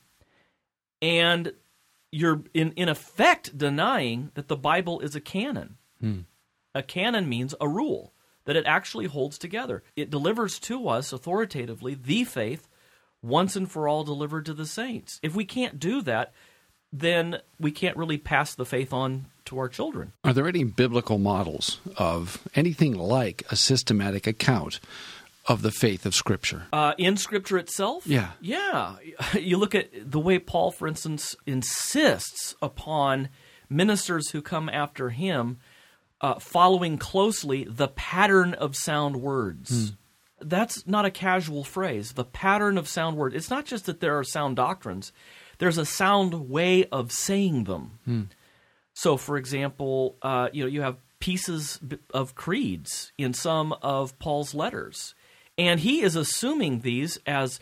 and 1.03 1.53
you're 2.11 2.43
in, 2.55 2.73
in 2.73 2.89
effect 2.89 3.59
denying 3.59 4.31
that 4.33 4.49
the 4.49 4.57
Bible 4.57 5.01
is 5.01 5.15
a 5.15 5.21
canon. 5.21 5.77
Hmm. 6.01 6.21
A 6.75 6.83
canon 6.83 7.29
means 7.29 7.55
a 7.61 7.69
rule, 7.69 8.15
that 8.47 8.57
it 8.57 8.65
actually 8.65 9.09
holds 9.09 9.37
together. 9.37 9.83
It 9.95 10.09
delivers 10.09 10.59
to 10.61 10.89
us 10.89 11.13
authoritatively 11.13 11.95
the 11.95 12.25
faith 12.25 12.67
once 13.21 13.57
and 13.57 13.71
for 13.71 13.87
all 13.87 14.05
delivered 14.05 14.47
to 14.47 14.55
the 14.55 14.65
saints. 14.65 15.21
If 15.23 15.35
we 15.35 15.45
can't 15.45 15.79
do 15.79 16.01
that, 16.01 16.33
then 16.93 17.39
we 17.59 17.71
can't 17.71 17.97
really 17.97 18.19
pass 18.19 18.55
the 18.55 18.67
faith 18.67 18.93
on 18.93 19.27
to 19.47 19.59
our 19.59 19.69
children. 19.69 20.13
Are 20.25 20.33
there 20.33 20.47
any 20.47 20.65
biblical 20.65 21.19
models 21.19 21.81
of 21.97 22.43
anything 22.55 22.95
like 22.95 23.43
a 23.51 23.57
systematic 23.57 24.27
account 24.27 24.81
of 25.47 25.63
the 25.63 25.71
faith 25.71 26.07
of 26.07 26.15
Scripture? 26.15 26.65
Uh, 26.73 26.93
in 26.99 27.17
Scripture 27.17 27.59
itself? 27.59 28.07
Yeah. 28.07 28.33
Yeah. 28.41 28.97
You 29.35 29.57
look 29.57 29.75
at 29.75 29.91
the 30.11 30.21
way 30.21 30.39
Paul, 30.39 30.71
for 30.71 30.87
instance, 30.87 31.35
insists 31.47 32.55
upon 32.61 33.29
ministers 33.69 34.31
who 34.31 34.43
come 34.43 34.69
after 34.69 35.11
him 35.11 35.59
uh, 36.21 36.39
following 36.39 36.99
closely 36.99 37.65
the 37.65 37.89
pattern 37.89 38.55
of 38.55 38.77
sound 38.77 39.17
words. 39.17 39.93
That's 40.41 40.87
not 40.87 41.05
a 41.05 41.11
casual 41.11 41.65
phrase. 41.65 42.13
The 42.13 42.25
pattern 42.25 42.79
of 42.79 42.89
sound 42.89 43.17
words. 43.17 43.35
It's 43.35 43.51
not 43.51 43.65
just 43.65 43.87
that 43.87 44.01
there 44.01 44.19
are 44.19 44.25
sound 44.25 44.57
doctrines, 44.57 45.13
there's 45.63 45.79
a 45.79 45.87
sound 45.87 46.49
way 46.51 46.87
of 46.87 47.13
saying 47.13 47.65
them. 47.65 47.93
So, 48.95 49.17
for 49.17 49.37
example, 49.37 50.17
uh, 50.21 50.49
you 50.53 50.65
know, 50.65 50.69
you 50.69 50.83
have 50.83 50.97
pieces 51.21 51.79
of 52.13 52.35
creeds 52.35 53.13
in 53.17 53.33
some 53.33 53.73
of 53.81 54.19
Paul's 54.19 54.55
letters, 54.55 55.15
and 55.57 55.79
he 55.79 56.01
is 56.03 56.17
assuming 56.17 56.81
these 56.81 57.21
as 57.29 57.61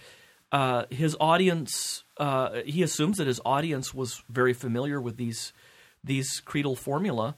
uh, 0.50 0.84
his 0.88 1.14
audience. 1.20 2.04
Uh, 2.16 2.62
he 2.64 2.82
assumes 2.82 3.18
that 3.18 3.26
his 3.26 3.40
audience 3.44 3.92
was 3.92 4.22
very 4.30 4.54
familiar 4.54 4.98
with 4.98 5.18
these 5.18 5.52
these 6.02 6.40
creedal 6.40 6.76
formula, 6.76 7.36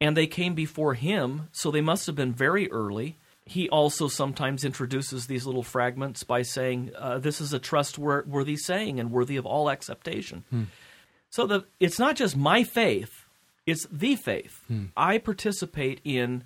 and 0.00 0.16
they 0.16 0.28
came 0.28 0.54
before 0.54 0.94
him, 0.94 1.48
so 1.50 1.72
they 1.72 1.80
must 1.80 2.06
have 2.06 2.14
been 2.14 2.32
very 2.32 2.70
early. 2.70 3.18
He 3.48 3.68
also 3.70 4.08
sometimes 4.08 4.64
introduces 4.64 5.26
these 5.26 5.46
little 5.46 5.62
fragments 5.62 6.22
by 6.22 6.42
saying, 6.42 6.92
uh, 6.96 7.18
"This 7.18 7.40
is 7.40 7.52
a 7.52 7.58
trustworthy 7.58 8.56
saying 8.56 9.00
and 9.00 9.10
worthy 9.10 9.36
of 9.36 9.46
all 9.46 9.70
acceptation." 9.70 10.44
So 11.30 11.46
the 11.46 11.64
it's 11.80 11.98
not 11.98 12.16
just 12.16 12.36
my 12.36 12.62
faith, 12.64 13.26
it's 13.66 13.86
the 13.90 14.16
faith. 14.16 14.60
I 14.96 15.18
participate 15.18 16.00
in 16.04 16.44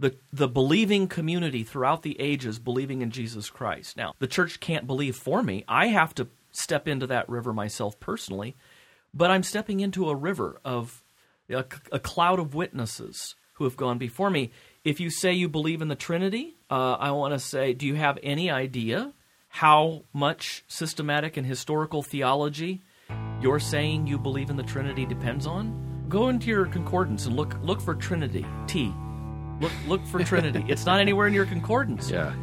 the 0.00 0.16
the 0.32 0.48
believing 0.48 1.08
community 1.08 1.64
throughout 1.64 2.02
the 2.02 2.18
ages 2.20 2.58
believing 2.58 3.02
in 3.02 3.10
Jesus 3.10 3.50
Christ. 3.50 3.96
Now, 3.96 4.14
the 4.18 4.26
church 4.26 4.60
can't 4.60 4.86
believe 4.86 5.16
for 5.16 5.42
me. 5.42 5.64
I 5.66 5.88
have 5.88 6.14
to 6.14 6.28
step 6.52 6.88
into 6.88 7.06
that 7.06 7.28
river 7.28 7.52
myself 7.52 7.98
personally, 8.00 8.56
but 9.12 9.30
I'm 9.30 9.42
stepping 9.42 9.80
into 9.80 10.08
a 10.08 10.14
river 10.14 10.60
of 10.64 11.02
a, 11.50 11.64
a 11.92 11.98
cloud 11.98 12.38
of 12.38 12.54
witnesses 12.54 13.34
who 13.54 13.64
have 13.64 13.76
gone 13.76 13.98
before 13.98 14.30
me. 14.30 14.50
If 14.88 15.00
you 15.00 15.10
say 15.10 15.34
you 15.34 15.50
believe 15.50 15.82
in 15.82 15.88
the 15.88 15.94
Trinity, 15.94 16.56
uh, 16.70 16.94
I 16.94 17.10
want 17.10 17.34
to 17.34 17.38
say, 17.38 17.74
do 17.74 17.86
you 17.86 17.96
have 17.96 18.18
any 18.22 18.50
idea 18.50 19.12
how 19.48 20.04
much 20.14 20.64
systematic 20.66 21.36
and 21.36 21.46
historical 21.46 22.02
theology 22.02 22.80
you're 23.42 23.60
saying 23.60 24.06
you 24.06 24.16
believe 24.16 24.48
in 24.48 24.56
the 24.56 24.62
Trinity 24.62 25.04
depends 25.04 25.46
on? 25.46 26.06
Go 26.08 26.30
into 26.30 26.46
your 26.46 26.64
concordance 26.64 27.26
and 27.26 27.36
look 27.36 27.54
look 27.62 27.82
for 27.82 27.94
Trinity. 27.94 28.46
T. 28.66 28.90
Look 29.60 29.72
look 29.86 30.06
for 30.06 30.24
Trinity. 30.24 30.64
it's 30.68 30.86
not 30.86 31.00
anywhere 31.00 31.26
in 31.26 31.34
your 31.34 31.44
concordance. 31.44 32.10
Yeah. 32.10 32.34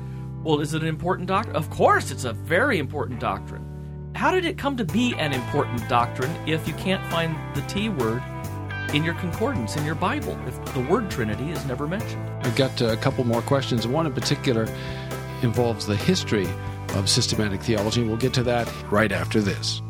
Well, 0.43 0.59
is 0.59 0.75
it 0.75 0.83
an 0.83 0.87
important 0.87 1.27
doctrine? 1.27 1.55
Of 1.55 1.71
course, 1.71 2.11
it's 2.11 2.25
a 2.25 2.33
very 2.33 2.77
important 2.77 3.19
doctrine. 3.19 4.11
How 4.13 4.29
did 4.29 4.45
it 4.45 4.55
come 4.55 4.77
to 4.77 4.85
be 4.85 5.15
an 5.15 5.33
important 5.33 5.89
doctrine 5.89 6.29
if 6.47 6.67
you 6.67 6.75
can't 6.75 7.03
find 7.09 7.35
the 7.55 7.61
T 7.61 7.89
word 7.89 8.21
in 8.95 9.03
your 9.03 9.13
concordance, 9.15 9.75
in 9.75 9.85
your 9.85 9.93
Bible, 9.93 10.39
if 10.47 10.73
the 10.73 10.79
word 10.79 11.11
Trinity 11.11 11.51
is 11.51 11.63
never 11.65 11.85
mentioned? 11.85 12.25
I've 12.45 12.55
got 12.55 12.81
uh, 12.81 12.85
a 12.85 12.97
couple 12.97 13.25
more 13.25 13.41
questions. 13.41 13.85
One 13.85 14.05
in 14.05 14.13
particular 14.13 14.69
involves 15.41 15.85
the 15.85 15.97
history 15.97 16.47
of 16.93 17.09
systematic 17.09 17.61
theology. 17.61 18.03
We'll 18.03 18.15
get 18.15 18.33
to 18.35 18.43
that 18.43 18.71
right 18.89 19.11
after 19.11 19.41
this. 19.41 19.81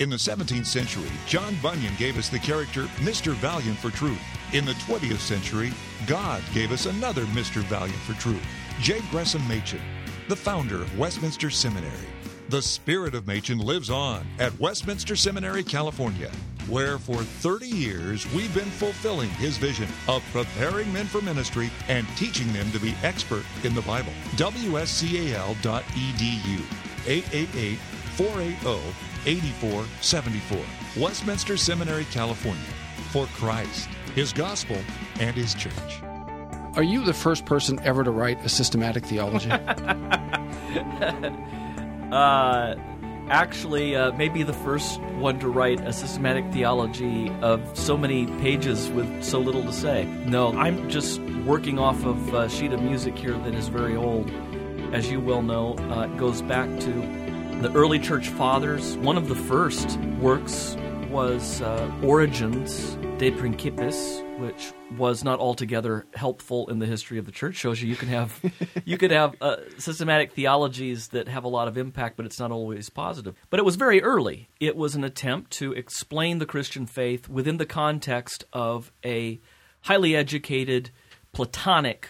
In 0.00 0.10
the 0.10 0.16
17th 0.16 0.66
century, 0.66 1.08
John 1.28 1.54
Bunyan 1.62 1.94
gave 1.98 2.18
us 2.18 2.28
the 2.28 2.40
character 2.40 2.82
Mr. 2.96 3.32
Valiant 3.34 3.78
for 3.78 3.90
Truth. 3.90 4.18
In 4.52 4.64
the 4.64 4.72
20th 4.72 5.20
century, 5.20 5.72
God 6.08 6.42
gave 6.52 6.72
us 6.72 6.86
another 6.86 7.22
Mr. 7.26 7.62
Valiant 7.62 8.00
for 8.00 8.14
Truth, 8.14 8.42
J. 8.80 9.00
Gresham 9.12 9.46
Machen, 9.46 9.80
the 10.28 10.34
founder 10.34 10.82
of 10.82 10.98
Westminster 10.98 11.48
Seminary. 11.48 12.08
The 12.48 12.60
spirit 12.60 13.14
of 13.14 13.28
Machen 13.28 13.58
lives 13.58 13.88
on 13.88 14.26
at 14.40 14.58
Westminster 14.58 15.14
Seminary, 15.14 15.62
California, 15.62 16.30
where 16.68 16.98
for 16.98 17.22
30 17.22 17.66
years 17.66 18.30
we've 18.32 18.54
been 18.54 18.70
fulfilling 18.70 19.30
his 19.30 19.56
vision 19.58 19.88
of 20.08 20.22
preparing 20.32 20.92
men 20.92 21.06
for 21.06 21.20
ministry 21.22 21.70
and 21.88 22.06
teaching 22.16 22.52
them 22.52 22.70
to 22.72 22.78
be 22.78 22.94
expert 23.02 23.44
in 23.64 23.74
the 23.74 23.82
Bible. 23.82 24.12
WSCAL.edu 24.36 25.62
888 27.06 27.78
480 28.16 29.12
8474. 29.26 31.02
Westminster 31.02 31.56
Seminary, 31.56 32.04
California. 32.06 32.62
For 33.10 33.26
Christ, 33.26 33.88
His 34.14 34.32
gospel, 34.32 34.78
and 35.20 35.36
His 35.36 35.54
church. 35.54 36.02
Are 36.74 36.82
you 36.82 37.04
the 37.04 37.12
first 37.12 37.44
person 37.44 37.78
ever 37.80 38.02
to 38.02 38.10
write 38.10 38.44
a 38.44 38.48
systematic 38.48 39.04
theology? 39.04 39.50
Uh, 42.12 42.74
actually, 43.28 43.96
uh, 43.96 44.12
maybe 44.12 44.42
the 44.42 44.52
first 44.52 45.00
one 45.00 45.38
to 45.40 45.48
write 45.48 45.80
a 45.80 45.92
systematic 45.92 46.50
theology 46.52 47.30
of 47.40 47.60
so 47.78 47.96
many 47.96 48.26
pages 48.40 48.90
with 48.90 49.22
so 49.22 49.38
little 49.38 49.62
to 49.62 49.72
say. 49.72 50.04
No, 50.26 50.52
I'm 50.52 50.88
just 50.88 51.20
working 51.44 51.78
off 51.78 52.04
of 52.04 52.34
a 52.34 52.48
sheet 52.48 52.72
of 52.72 52.82
music 52.82 53.16
here 53.16 53.36
that 53.38 53.54
is 53.54 53.68
very 53.68 53.96
old. 53.96 54.30
As 54.92 55.10
you 55.10 55.20
well 55.20 55.42
know, 55.42 55.74
uh, 55.90 56.08
it 56.12 56.16
goes 56.18 56.42
back 56.42 56.68
to 56.80 56.92
the 57.62 57.72
early 57.74 57.98
church 57.98 58.28
fathers. 58.28 58.96
One 58.98 59.16
of 59.16 59.28
the 59.28 59.34
first 59.34 59.98
works 60.20 60.76
was 61.10 61.62
uh, 61.62 61.90
Origen's 62.02 62.96
De 63.22 63.30
Principiis, 63.30 64.20
which 64.40 64.72
was 64.98 65.22
not 65.22 65.38
altogether 65.38 66.04
helpful 66.12 66.68
in 66.68 66.80
the 66.80 66.86
history 66.86 67.18
of 67.18 67.24
the 67.24 67.30
church. 67.30 67.54
Shows 67.54 67.80
you 67.80 67.88
you 67.88 67.94
can 67.94 68.08
have 68.08 68.40
you 68.84 68.98
could 68.98 69.12
have 69.12 69.36
uh, 69.40 69.58
systematic 69.78 70.32
theologies 70.32 71.06
that 71.10 71.28
have 71.28 71.44
a 71.44 71.48
lot 71.48 71.68
of 71.68 71.78
impact, 71.78 72.16
but 72.16 72.26
it's 72.26 72.40
not 72.40 72.50
always 72.50 72.90
positive. 72.90 73.36
But 73.48 73.60
it 73.60 73.62
was 73.62 73.76
very 73.76 74.02
early. 74.02 74.48
It 74.58 74.74
was 74.74 74.96
an 74.96 75.04
attempt 75.04 75.52
to 75.52 75.70
explain 75.72 76.40
the 76.40 76.46
Christian 76.46 76.84
faith 76.84 77.28
within 77.28 77.58
the 77.58 77.64
context 77.64 78.44
of 78.52 78.90
a 79.04 79.38
highly 79.82 80.16
educated 80.16 80.90
Platonic 81.32 82.08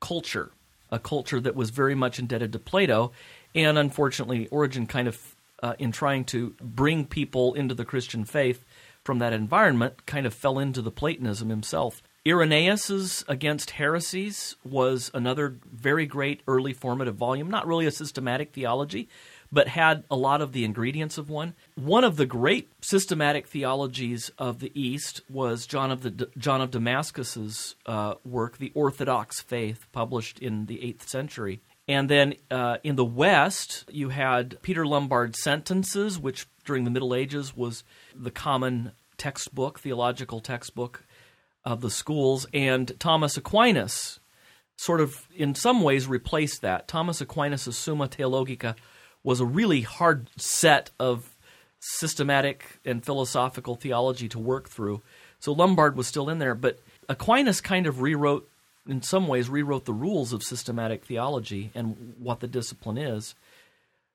culture, 0.00 0.50
a 0.90 0.98
culture 0.98 1.38
that 1.38 1.54
was 1.54 1.70
very 1.70 1.94
much 1.94 2.18
indebted 2.18 2.52
to 2.54 2.58
Plato, 2.58 3.12
and 3.54 3.78
unfortunately, 3.78 4.48
Origen 4.48 4.88
kind 4.88 5.06
of 5.06 5.36
uh, 5.62 5.74
in 5.78 5.92
trying 5.92 6.24
to 6.24 6.56
bring 6.60 7.04
people 7.06 7.54
into 7.54 7.76
the 7.76 7.84
Christian 7.84 8.24
faith 8.24 8.64
from 9.08 9.20
that 9.20 9.32
environment, 9.32 10.04
kind 10.04 10.26
of 10.26 10.34
fell 10.34 10.58
into 10.58 10.82
the 10.82 10.90
Platonism 10.90 11.48
himself. 11.48 12.02
Irenaeus's 12.26 13.24
Against 13.26 13.70
Heresies 13.70 14.54
was 14.62 15.10
another 15.14 15.56
very 15.72 16.04
great 16.04 16.42
early 16.46 16.74
formative 16.74 17.14
volume, 17.14 17.48
not 17.48 17.66
really 17.66 17.86
a 17.86 17.90
systematic 17.90 18.52
theology, 18.52 19.08
but 19.50 19.66
had 19.66 20.04
a 20.10 20.14
lot 20.14 20.42
of 20.42 20.52
the 20.52 20.62
ingredients 20.62 21.16
of 21.16 21.30
one. 21.30 21.54
One 21.74 22.04
of 22.04 22.18
the 22.18 22.26
great 22.26 22.68
systematic 22.82 23.46
theologies 23.46 24.30
of 24.36 24.58
the 24.58 24.72
East 24.78 25.22
was 25.30 25.66
John 25.66 25.90
of 25.90 26.02
the 26.02 26.28
John 26.36 26.60
of 26.60 26.70
Damascus's 26.70 27.76
uh, 27.86 28.16
work, 28.26 28.58
The 28.58 28.72
Orthodox 28.74 29.40
Faith, 29.40 29.86
published 29.90 30.38
in 30.38 30.66
the 30.66 30.84
eighth 30.84 31.08
century. 31.08 31.62
And 31.88 32.10
then 32.10 32.34
uh, 32.50 32.76
in 32.84 32.96
the 32.96 33.04
West, 33.06 33.86
you 33.90 34.10
had 34.10 34.60
Peter 34.60 34.84
Lombard's 34.84 35.42
Sentences, 35.42 36.18
which 36.18 36.46
during 36.66 36.84
the 36.84 36.90
Middle 36.90 37.14
Ages 37.14 37.56
was 37.56 37.82
the 38.14 38.30
common 38.30 38.92
textbook, 39.18 39.80
theological 39.80 40.40
textbook 40.40 41.04
of 41.64 41.80
the 41.80 41.90
schools, 41.90 42.46
and 42.54 42.98
Thomas 42.98 43.36
Aquinas 43.36 44.20
sort 44.76 45.00
of, 45.00 45.26
in 45.34 45.54
some 45.54 45.82
ways, 45.82 46.06
replaced 46.06 46.62
that. 46.62 46.88
Thomas 46.88 47.20
Aquinas' 47.20 47.76
Summa 47.76 48.06
Theologica 48.06 48.76
was 49.22 49.40
a 49.40 49.44
really 49.44 49.82
hard 49.82 50.30
set 50.36 50.90
of 50.98 51.36
systematic 51.80 52.78
and 52.84 53.04
philosophical 53.04 53.74
theology 53.74 54.28
to 54.28 54.38
work 54.38 54.68
through. 54.68 55.02
So 55.40 55.52
Lombard 55.52 55.96
was 55.96 56.06
still 56.06 56.28
in 56.28 56.38
there, 56.38 56.54
but 56.54 56.78
Aquinas 57.08 57.60
kind 57.60 57.86
of 57.86 58.00
rewrote, 58.00 58.48
in 58.86 59.02
some 59.02 59.28
ways, 59.28 59.48
rewrote 59.48 59.84
the 59.84 59.92
rules 59.92 60.32
of 60.32 60.42
systematic 60.42 61.04
theology 61.04 61.70
and 61.74 62.14
what 62.18 62.40
the 62.40 62.48
discipline 62.48 62.98
is. 62.98 63.34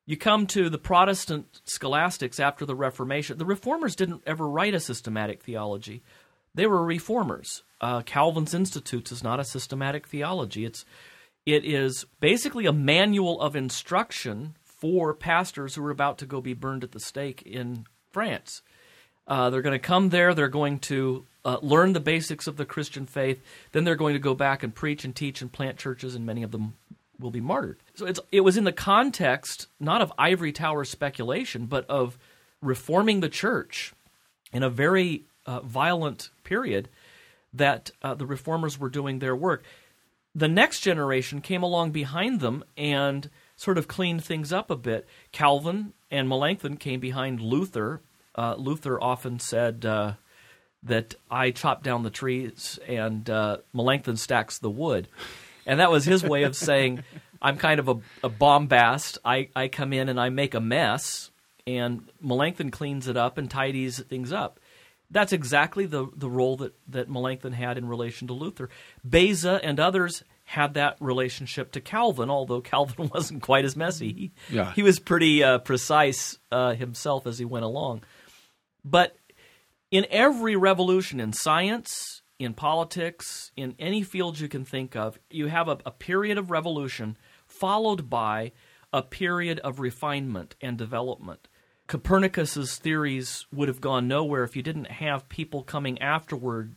You 0.05 0.17
come 0.17 0.47
to 0.47 0.69
the 0.69 0.77
Protestant 0.77 1.61
scholastics 1.63 2.39
after 2.39 2.65
the 2.65 2.75
Reformation. 2.75 3.37
The 3.37 3.45
Reformers 3.45 3.95
didn't 3.95 4.23
ever 4.25 4.47
write 4.47 4.73
a 4.73 4.79
systematic 4.79 5.43
theology, 5.43 6.03
They 6.53 6.67
were 6.67 6.83
reformers. 6.83 7.63
Uh, 7.79 8.01
Calvin's 8.01 8.53
Institutes 8.53 9.11
is 9.11 9.23
not 9.23 9.39
a 9.39 9.45
systematic 9.45 10.07
theology. 10.07 10.65
It's 10.65 10.85
it 11.45 11.65
is 11.65 12.05
basically 12.19 12.65
a 12.65 12.73
manual 12.73 13.41
of 13.41 13.55
instruction 13.55 14.55
for 14.63 15.13
pastors 15.13 15.75
who 15.75 15.85
are 15.85 15.91
about 15.91 16.17
to 16.19 16.25
go 16.25 16.39
be 16.41 16.53
burned 16.53 16.83
at 16.83 16.91
the 16.91 16.99
stake 16.99 17.41
in 17.41 17.85
France. 18.11 18.61
Uh, 19.27 19.49
they're 19.49 19.61
going 19.61 19.79
to 19.79 19.79
come 19.79 20.09
there. 20.09 20.33
They're 20.33 20.47
going 20.47 20.79
to 20.79 21.25
uh, 21.45 21.57
learn 21.61 21.93
the 21.93 21.99
basics 21.99 22.47
of 22.47 22.57
the 22.57 22.65
Christian 22.65 23.05
faith. 23.05 23.41
Then 23.71 23.83
they're 23.83 23.95
going 23.95 24.13
to 24.13 24.19
go 24.19 24.33
back 24.33 24.63
and 24.63 24.73
preach 24.73 25.03
and 25.03 25.15
teach 25.15 25.41
and 25.41 25.51
plant 25.51 25.77
churches, 25.77 26.15
and 26.15 26.25
many 26.25 26.43
of 26.43 26.51
them 26.51 26.75
will 27.23 27.31
be 27.31 27.41
martyred. 27.41 27.79
So 27.95 28.07
it 28.31 28.41
was 28.41 28.57
in 28.57 28.65
the 28.65 28.71
context 28.71 29.67
not 29.79 30.01
of 30.01 30.13
ivory 30.17 30.51
tower 30.51 30.83
speculation, 30.83 31.65
but 31.65 31.89
of 31.89 32.17
reforming 32.61 33.21
the 33.21 33.29
church 33.29 33.93
in 34.51 34.61
a 34.61 34.69
very 34.69 35.23
uh, 35.45 35.61
violent 35.61 36.29
period 36.43 36.89
that 37.53 37.91
uh, 38.01 38.13
the 38.13 38.25
reformers 38.25 38.79
were 38.79 38.89
doing 38.89 39.19
their 39.19 39.35
work. 39.35 39.63
The 40.35 40.47
next 40.47 40.81
generation 40.81 41.41
came 41.41 41.63
along 41.63 41.91
behind 41.91 42.39
them 42.39 42.63
and 42.75 43.29
sort 43.55 43.77
of 43.77 43.87
cleaned 43.87 44.23
things 44.23 44.51
up 44.51 44.69
a 44.69 44.75
bit. 44.75 45.07
Calvin 45.31 45.93
and 46.11 46.27
Melanchthon 46.27 46.77
came 46.77 46.99
behind 46.99 47.39
Luther. 47.39 48.01
Uh, 48.35 48.55
Luther 48.57 49.01
often 49.01 49.39
said 49.39 49.85
uh, 49.85 50.13
that 50.81 51.15
I 51.29 51.51
chop 51.51 51.83
down 51.83 52.03
the 52.03 52.09
trees 52.09 52.79
and 52.87 53.29
uh, 53.29 53.57
Melanchthon 53.73 54.17
stacks 54.17 54.57
the 54.57 54.71
wood. 54.71 55.07
And 55.65 55.79
that 55.79 55.91
was 55.91 56.03
his 56.03 56.23
way 56.23 56.43
of 56.43 56.55
saying, 56.55 57.03
I'm 57.43 57.57
kind 57.57 57.79
of 57.79 57.89
a, 57.89 57.95
a 58.23 58.29
bombast. 58.29 59.17
I, 59.25 59.49
I 59.55 59.67
come 59.67 59.91
in 59.93 60.07
and 60.09 60.19
I 60.19 60.29
make 60.29 60.53
a 60.53 60.61
mess, 60.61 61.29
and 61.67 62.09
Melanchthon 62.21 62.71
cleans 62.71 63.07
it 63.07 63.17
up 63.17 63.37
and 63.37 63.49
tidies 63.51 63.99
things 63.99 64.31
up. 64.31 64.59
That's 65.11 65.33
exactly 65.33 65.85
the, 65.85 66.07
the 66.15 66.29
role 66.29 66.57
that, 66.57 66.73
that 66.87 67.09
Melanchthon 67.09 67.53
had 67.53 67.77
in 67.77 67.87
relation 67.87 68.27
to 68.29 68.33
Luther. 68.33 68.69
Beza 69.07 69.59
and 69.63 69.79
others 69.79 70.23
had 70.45 70.73
that 70.73 70.97
relationship 70.99 71.71
to 71.73 71.81
Calvin, 71.81 72.29
although 72.29 72.61
Calvin 72.73 73.09
wasn't 73.13 73.41
quite 73.43 73.65
as 73.65 73.75
messy. 73.75 74.13
He, 74.13 74.31
Yeah. 74.55 74.71
he 74.73 74.81
was 74.81 74.99
pretty 74.99 75.43
uh, 75.43 75.59
precise 75.59 76.39
uh, 76.51 76.73
himself 76.73 77.27
as 77.27 77.37
he 77.37 77.45
went 77.45 77.65
along. 77.65 78.01
But 78.83 79.15
in 79.91 80.05
every 80.09 80.55
revolution 80.55 81.19
in 81.19 81.31
science, 81.33 82.21
in 82.39 82.53
politics, 82.55 83.51
in 83.55 83.75
any 83.79 84.01
field 84.01 84.39
you 84.39 84.47
can 84.47 84.65
think 84.65 84.95
of, 84.95 85.19
you 85.29 85.47
have 85.47 85.67
a, 85.67 85.77
a 85.85 85.91
period 85.91 86.37
of 86.37 86.49
revolution 86.49 87.15
followed 87.63 88.09
by 88.09 88.51
a 88.91 89.01
period 89.01 89.57
of 89.59 89.79
refinement 89.79 90.53
and 90.59 90.77
development. 90.77 91.47
Copernicus's 91.87 92.75
theories 92.75 93.45
would 93.53 93.69
have 93.69 93.79
gone 93.79 94.05
nowhere 94.05 94.43
if 94.43 94.57
you 94.57 94.61
didn't 94.61 94.91
have 94.91 95.29
people 95.29 95.63
coming 95.63 95.97
afterward 96.01 96.75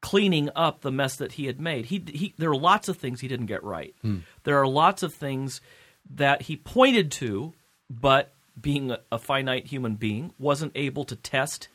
cleaning 0.00 0.50
up 0.56 0.80
the 0.80 0.90
mess 0.90 1.14
that 1.14 1.34
he 1.34 1.46
had 1.46 1.60
made. 1.60 1.84
He, 1.84 2.02
he 2.08 2.34
there 2.38 2.50
are 2.50 2.56
lots 2.56 2.88
of 2.88 2.96
things 2.96 3.20
he 3.20 3.28
didn't 3.28 3.46
get 3.46 3.62
right. 3.62 3.94
Hmm. 4.02 4.18
There 4.42 4.60
are 4.60 4.66
lots 4.66 5.04
of 5.04 5.14
things 5.14 5.60
that 6.16 6.42
he 6.42 6.56
pointed 6.56 7.12
to, 7.12 7.52
but 7.88 8.34
being 8.60 8.90
a, 8.90 8.98
a 9.12 9.20
finite 9.20 9.68
human 9.68 9.94
being, 9.94 10.32
wasn't 10.40 10.72
able 10.74 11.04
to 11.04 11.14
test 11.14 11.68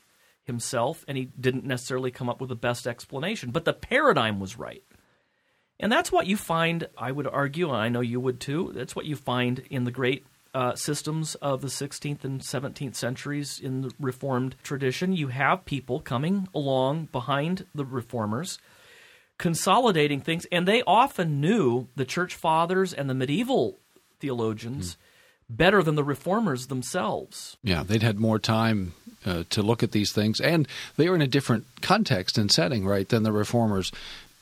himself, 0.44 1.06
and 1.08 1.18
he 1.18 1.30
didn't 1.40 1.64
necessarily 1.64 2.12
come 2.12 2.28
up 2.28 2.42
with 2.42 2.50
the 2.50 2.56
best 2.58 2.86
explanation. 2.86 3.52
But 3.52 3.64
the 3.64 3.72
paradigm 3.72 4.42
was 4.42 4.58
right. 4.58 4.84
And 5.82 5.92
that's 5.92 6.12
what 6.12 6.28
you 6.28 6.38
find, 6.38 6.88
I 6.96 7.12
would 7.12 7.28
argue, 7.28 7.70
and 7.70 7.78
I 7.78 7.90
know 7.90 8.02
you 8.02 8.20
would 8.20 8.40
too, 8.40 8.72
that's 8.74 8.96
what 8.96 9.06
you 9.06 9.16
find 9.16 9.64
in 9.72 9.84
the 9.84 9.92
great 9.92 10.24
uh, 10.54 10.76
systems 10.76 11.34
of 11.36 11.62
the 11.62 11.70
16th 11.70 12.24
and 12.24 12.40
17th 12.40 12.96
centuries 12.96 13.60
in 13.60 13.82
the 13.82 13.92
Reformed 14.00 14.56
tradition. 14.64 15.14
You 15.14 15.30
have 15.30 15.66
people 15.66 16.00
coming 16.00 16.48
along 16.54 17.10
behind 17.12 17.66
the 17.74 17.84
Reformers, 17.84 18.60
consolidating 19.40 20.22
things, 20.22 20.46
and 20.52 20.68
they 20.68 20.84
often 20.84 21.42
knew 21.42 21.88
the 21.96 22.06
church 22.06 22.36
fathers 22.36 22.94
and 22.94 23.10
the 23.10 23.16
medieval 23.16 23.80
theologians 24.20 24.98
better 25.50 25.82
than 25.82 25.96
the 25.96 26.04
Reformers 26.04 26.68
themselves. 26.68 27.58
Yeah, 27.64 27.82
they'd 27.84 28.04
had 28.04 28.20
more 28.20 28.38
time 28.38 28.94
uh, 29.26 29.44
to 29.50 29.62
look 29.62 29.84
at 29.84 29.92
these 29.92 30.12
things, 30.12 30.40
and 30.40 30.68
they 30.98 31.10
were 31.10 31.16
in 31.16 31.22
a 31.22 31.28
different 31.28 31.66
context 31.82 32.38
and 32.38 32.52
setting, 32.52 32.86
right, 32.86 33.08
than 33.08 33.24
the 33.24 33.32
reformers. 33.32 33.92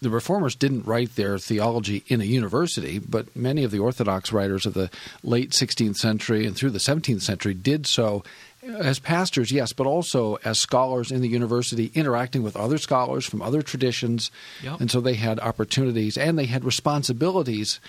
The 0.01 0.09
reformers 0.09 0.55
didn't 0.55 0.85
write 0.85 1.15
their 1.15 1.37
theology 1.37 2.03
in 2.07 2.21
a 2.21 2.25
university, 2.25 2.99
but 2.99 3.35
many 3.35 3.63
of 3.63 3.71
the 3.71 3.79
Orthodox 3.79 4.31
writers 4.31 4.65
of 4.65 4.73
the 4.73 4.89
late 5.23 5.51
16th 5.51 5.97
century 5.97 6.45
and 6.45 6.55
through 6.55 6.69
the 6.71 6.79
17th 6.79 7.21
century 7.21 7.53
did 7.53 7.85
so 7.85 8.23
as 8.63 8.99
pastors, 8.99 9.51
yes, 9.51 9.73
but 9.73 9.87
also 9.87 10.35
as 10.43 10.59
scholars 10.59 11.11
in 11.11 11.21
the 11.21 11.27
university, 11.27 11.91
interacting 11.93 12.43
with 12.43 12.55
other 12.55 12.77
scholars 12.77 13.25
from 13.25 13.41
other 13.41 13.61
traditions. 13.61 14.31
Yep. 14.63 14.81
And 14.81 14.91
so 14.91 15.01
they 15.01 15.15
had 15.15 15.39
opportunities 15.39 16.17
and 16.17 16.37
they 16.37 16.45
had 16.45 16.63
responsibilities 16.63 17.79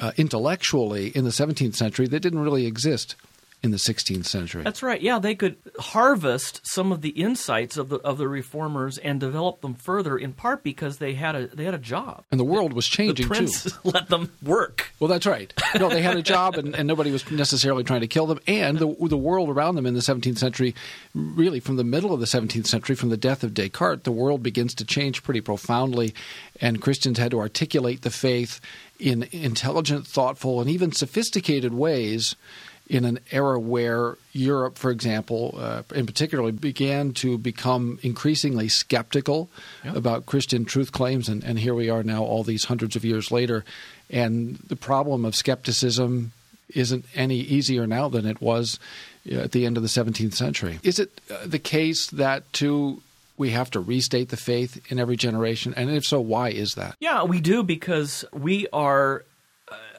uh, 0.00 0.12
intellectually 0.16 1.08
in 1.08 1.24
the 1.24 1.30
17th 1.30 1.74
century 1.74 2.06
that 2.08 2.20
didn't 2.20 2.40
really 2.40 2.66
exist 2.66 3.14
in 3.62 3.70
the 3.70 3.76
16th 3.76 4.26
century. 4.26 4.64
That's 4.64 4.82
right. 4.82 5.00
Yeah, 5.00 5.20
they 5.20 5.34
could 5.36 5.56
harvest 5.78 6.60
some 6.64 6.90
of 6.90 7.00
the 7.00 7.10
insights 7.10 7.76
of 7.76 7.88
the 7.90 7.96
of 7.98 8.18
the 8.18 8.26
reformers 8.26 8.98
and 8.98 9.20
develop 9.20 9.60
them 9.60 9.74
further. 9.74 10.18
In 10.18 10.32
part 10.32 10.64
because 10.64 10.98
they 10.98 11.14
had 11.14 11.36
a 11.36 11.46
they 11.46 11.64
had 11.64 11.74
a 11.74 11.78
job. 11.78 12.24
and 12.30 12.40
the 12.40 12.44
world 12.44 12.72
was 12.72 12.88
The 12.88 12.96
changing 12.96 13.28
too. 13.28 13.70
let 13.84 14.08
them 14.08 14.32
work. 14.42 14.90
Well, 14.98 15.08
that's 15.08 15.26
right. 15.26 15.52
No, 15.78 15.88
they 15.88 16.02
had 16.02 16.16
a 16.16 16.22
job, 16.22 16.54
and, 16.56 16.74
and 16.74 16.88
nobody 16.88 17.12
was 17.12 17.30
necessarily 17.30 17.84
trying 17.84 18.00
to 18.00 18.08
kill 18.08 18.26
them. 18.26 18.40
And 18.46 18.78
the, 18.78 18.94
the 19.08 19.16
world 19.16 19.48
around 19.48 19.76
them 19.76 19.86
in 19.86 19.94
the 19.94 20.00
17th 20.00 20.38
century, 20.38 20.74
really 21.14 21.60
from 21.60 21.76
the 21.76 21.84
middle 21.84 22.12
of 22.12 22.20
the 22.20 22.26
17th 22.26 22.66
century, 22.66 22.96
from 22.96 23.10
the 23.10 23.16
death 23.16 23.44
of 23.44 23.54
Descartes, 23.54 24.02
the 24.02 24.12
world 24.12 24.42
begins 24.42 24.74
to 24.76 24.84
change 24.84 25.22
pretty 25.22 25.40
profoundly. 25.40 26.14
And 26.60 26.82
Christians 26.82 27.18
had 27.18 27.30
to 27.30 27.40
articulate 27.40 28.02
the 28.02 28.10
faith 28.10 28.60
in 28.98 29.28
intelligent, 29.32 30.06
thoughtful, 30.06 30.60
and 30.60 30.70
even 30.70 30.92
sophisticated 30.92 31.74
ways 31.74 32.36
in 32.88 33.04
an 33.04 33.18
era 33.30 33.58
where 33.58 34.16
Europe, 34.32 34.76
for 34.76 34.90
example, 34.90 35.54
uh, 35.58 35.82
in 35.94 36.04
particular, 36.06 36.50
began 36.52 37.12
to 37.12 37.38
become 37.38 37.98
increasingly 38.02 38.68
skeptical 38.68 39.48
Yeah. 39.84 39.94
about 39.94 40.26
Christian 40.26 40.64
truth 40.64 40.92
claims, 40.92 41.28
and, 41.28 41.42
and 41.44 41.58
here 41.58 41.74
we 41.74 41.88
are 41.90 42.02
now, 42.02 42.22
all 42.22 42.42
these 42.44 42.64
hundreds 42.64 42.96
of 42.96 43.04
years 43.04 43.30
later, 43.30 43.64
and 44.10 44.56
the 44.66 44.76
problem 44.76 45.24
of 45.24 45.34
skepticism 45.34 46.32
isn't 46.74 47.04
any 47.14 47.36
easier 47.38 47.86
now 47.86 48.08
than 48.08 48.26
it 48.26 48.40
was 48.40 48.78
uh, 49.30 49.36
at 49.36 49.52
the 49.52 49.64
end 49.66 49.76
of 49.76 49.82
the 49.82 49.88
17th 49.88 50.34
century. 50.34 50.78
Is 50.82 50.98
it 50.98 51.20
uh, 51.30 51.46
the 51.46 51.58
case 51.58 52.06
that 52.10 52.50
to 52.54 53.00
we 53.38 53.50
have 53.50 53.70
to 53.70 53.80
restate 53.80 54.28
the 54.28 54.36
faith 54.36 54.80
in 54.90 54.98
every 55.00 55.16
generation, 55.16 55.72
and 55.76 55.90
if 55.90 56.04
so, 56.04 56.20
why 56.20 56.50
is 56.50 56.74
that? 56.74 56.96
Yeah, 57.00 57.24
we 57.24 57.40
do 57.40 57.62
because 57.62 58.24
we 58.32 58.66
are. 58.72 59.24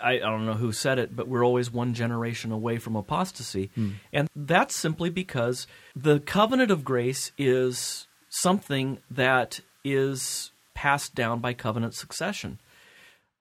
I, 0.01 0.13
I 0.13 0.19
don't 0.19 0.45
know 0.45 0.53
who 0.53 0.71
said 0.71 0.99
it, 0.99 1.15
but 1.15 1.27
we're 1.27 1.45
always 1.45 1.71
one 1.71 1.93
generation 1.93 2.51
away 2.51 2.77
from 2.77 2.95
apostasy. 2.95 3.69
And 4.11 4.29
that's 4.35 4.75
simply 4.75 5.09
because 5.09 5.67
the 5.95 6.19
covenant 6.19 6.71
of 6.71 6.83
grace 6.83 7.31
is 7.37 8.07
something 8.29 8.99
that 9.11 9.59
is 9.83 10.51
passed 10.73 11.15
down 11.15 11.39
by 11.39 11.53
covenant 11.53 11.95
succession. 11.95 12.59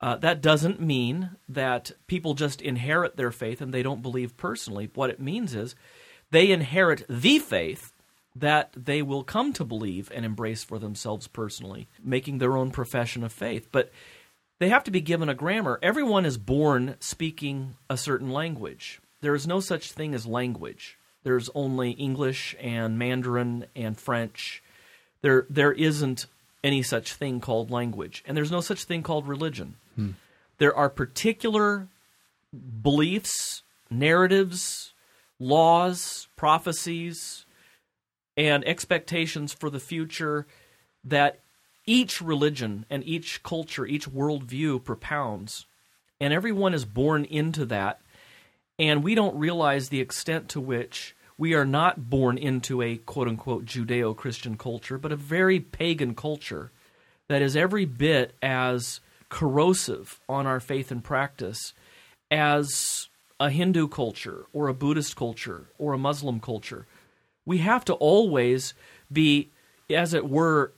Uh, 0.01 0.17
that 0.17 0.41
doesn't 0.41 0.81
mean 0.81 1.31
that 1.47 1.91
people 2.07 2.33
just 2.33 2.61
inherit 2.61 3.15
their 3.15 3.31
faith 3.31 3.61
and 3.61 3.73
they 3.73 3.83
don't 3.83 4.01
believe 4.01 4.35
personally. 4.35 4.89
What 4.93 5.09
it 5.09 5.19
means 5.19 5.55
is 5.55 5.75
they 6.29 6.51
inherit 6.51 7.05
the 7.07 7.39
faith 7.39 7.93
that 8.35 8.73
they 8.75 9.01
will 9.01 9.23
come 9.23 9.53
to 9.53 9.63
believe 9.63 10.11
and 10.13 10.25
embrace 10.25 10.63
for 10.63 10.79
themselves 10.79 11.27
personally, 11.27 11.87
making 12.03 12.39
their 12.39 12.57
own 12.57 12.71
profession 12.71 13.23
of 13.23 13.31
faith. 13.31 13.69
But 13.71 13.91
they 14.59 14.69
have 14.69 14.83
to 14.85 14.91
be 14.91 15.01
given 15.01 15.29
a 15.29 15.35
grammar. 15.35 15.79
Everyone 15.81 16.25
is 16.25 16.37
born 16.37 16.95
speaking 16.99 17.75
a 17.89 17.97
certain 17.97 18.31
language. 18.31 19.01
There 19.21 19.35
is 19.35 19.47
no 19.47 19.59
such 19.59 19.91
thing 19.91 20.13
as 20.13 20.25
language. 20.25 20.97
There's 21.23 21.49
only 21.55 21.91
English 21.91 22.55
and 22.59 22.99
Mandarin 22.99 23.65
and 23.75 23.97
French. 23.97 24.61
There, 25.21 25.45
there 25.49 25.71
isn't 25.71 26.25
any 26.63 26.83
such 26.83 27.13
thing 27.13 27.39
called 27.39 27.71
language, 27.71 28.23
and 28.25 28.35
there's 28.35 28.51
no 28.51 28.61
such 28.61 28.83
thing 28.83 29.03
called 29.03 29.27
religion. 29.27 29.75
Hmm. 29.95 30.11
There 30.57 30.75
are 30.75 30.89
particular 30.89 31.87
beliefs, 32.81 33.63
narratives, 33.89 34.93
laws, 35.39 36.27
prophecies, 36.35 37.45
and 38.37 38.65
expectations 38.65 39.53
for 39.53 39.69
the 39.69 39.79
future 39.79 40.47
that 41.03 41.39
each 41.85 42.21
religion 42.21 42.85
and 42.89 43.03
each 43.03 43.43
culture, 43.43 43.85
each 43.85 44.09
worldview 44.09 44.83
propounds. 44.83 45.65
And 46.19 46.33
everyone 46.33 46.73
is 46.73 46.85
born 46.85 47.25
into 47.25 47.65
that. 47.65 48.01
And 48.79 49.03
we 49.03 49.15
don't 49.15 49.37
realize 49.37 49.89
the 49.89 49.99
extent 49.99 50.49
to 50.49 50.61
which 50.61 51.15
we 51.37 51.53
are 51.53 51.65
not 51.65 52.09
born 52.09 52.37
into 52.37 52.81
a 52.81 52.97
quote 52.97 53.27
unquote 53.27 53.65
Judeo 53.65 54.15
Christian 54.15 54.57
culture, 54.57 54.97
but 54.97 55.11
a 55.11 55.17
very 55.17 55.59
pagan 55.59 56.15
culture 56.15 56.71
that 57.27 57.41
is 57.41 57.55
every 57.55 57.85
bit 57.85 58.35
as 58.41 58.99
corrosive 59.29 60.19
on 60.29 60.45
our 60.45 60.59
faith 60.59 60.91
and 60.91 61.03
practice 61.03 61.73
as 62.29 63.09
a 63.39 63.49
Hindu 63.49 63.87
culture 63.87 64.45
or 64.53 64.67
a 64.67 64.73
Buddhist 64.73 65.15
culture 65.15 65.65
or 65.77 65.93
a 65.93 65.97
Muslim 65.97 66.39
culture. 66.39 66.85
We 67.45 67.57
have 67.59 67.83
to 67.85 67.93
always 67.93 68.73
be, 69.11 69.49
as 69.89 70.13
it 70.13 70.29
were, 70.29 70.71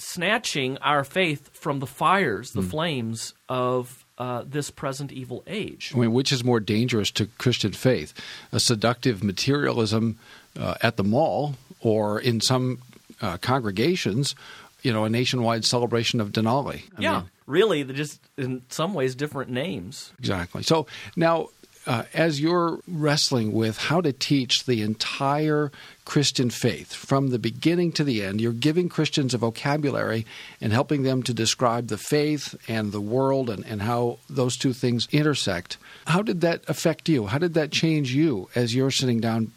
snatching 0.00 0.78
our 0.78 1.04
faith 1.04 1.50
from 1.52 1.78
the 1.78 1.86
fires, 1.86 2.52
the 2.52 2.62
flames 2.62 3.34
of 3.48 4.04
uh, 4.18 4.44
this 4.46 4.70
present 4.70 5.12
evil 5.12 5.42
age. 5.46 5.92
I 5.94 5.98
mean, 5.98 6.12
which 6.12 6.32
is 6.32 6.42
more 6.42 6.60
dangerous 6.60 7.10
to 7.12 7.26
Christian 7.38 7.72
faith? 7.72 8.12
A 8.52 8.60
seductive 8.60 9.22
materialism 9.22 10.18
uh, 10.58 10.74
at 10.82 10.96
the 10.96 11.04
mall, 11.04 11.54
or 11.80 12.20
in 12.20 12.40
some 12.40 12.80
uh, 13.20 13.36
congregations, 13.38 14.34
you 14.82 14.92
know, 14.92 15.04
a 15.04 15.10
nationwide 15.10 15.64
celebration 15.64 16.20
of 16.20 16.32
Denali. 16.32 16.82
I 16.96 17.00
yeah, 17.00 17.12
mean, 17.18 17.30
really, 17.46 17.82
they're 17.82 17.96
just 17.96 18.20
in 18.36 18.62
some 18.68 18.94
ways 18.94 19.14
different 19.14 19.50
names. 19.50 20.12
exactly. 20.18 20.62
So 20.62 20.86
now, 21.16 21.48
uh, 21.86 22.04
as 22.12 22.40
you're 22.40 22.78
wrestling 22.86 23.52
with 23.52 23.78
how 23.78 24.00
to 24.00 24.12
teach 24.12 24.64
the 24.64 24.82
entire 24.82 25.72
Christian 26.04 26.50
faith 26.50 26.92
from 26.92 27.28
the 27.28 27.38
beginning 27.38 27.92
to 27.92 28.04
the 28.04 28.22
end, 28.22 28.40
you're 28.40 28.52
giving 28.52 28.88
Christians 28.88 29.32
a 29.32 29.38
vocabulary 29.38 30.26
and 30.60 30.72
helping 30.72 31.04
them 31.04 31.22
to 31.22 31.32
describe 31.32 31.88
the 31.88 31.96
faith 31.96 32.54
and 32.68 32.92
the 32.92 33.00
world 33.00 33.48
and, 33.48 33.64
and 33.64 33.82
how 33.82 34.18
those 34.28 34.56
two 34.56 34.72
things 34.72 35.08
intersect. 35.10 35.78
How 36.06 36.22
did 36.22 36.40
that 36.42 36.62
affect 36.68 37.08
you? 37.08 37.26
How 37.26 37.38
did 37.38 37.54
that 37.54 37.70
change 37.70 38.12
you 38.14 38.48
as 38.54 38.74
you're 38.74 38.90
sitting 38.90 39.20
down? 39.20 39.52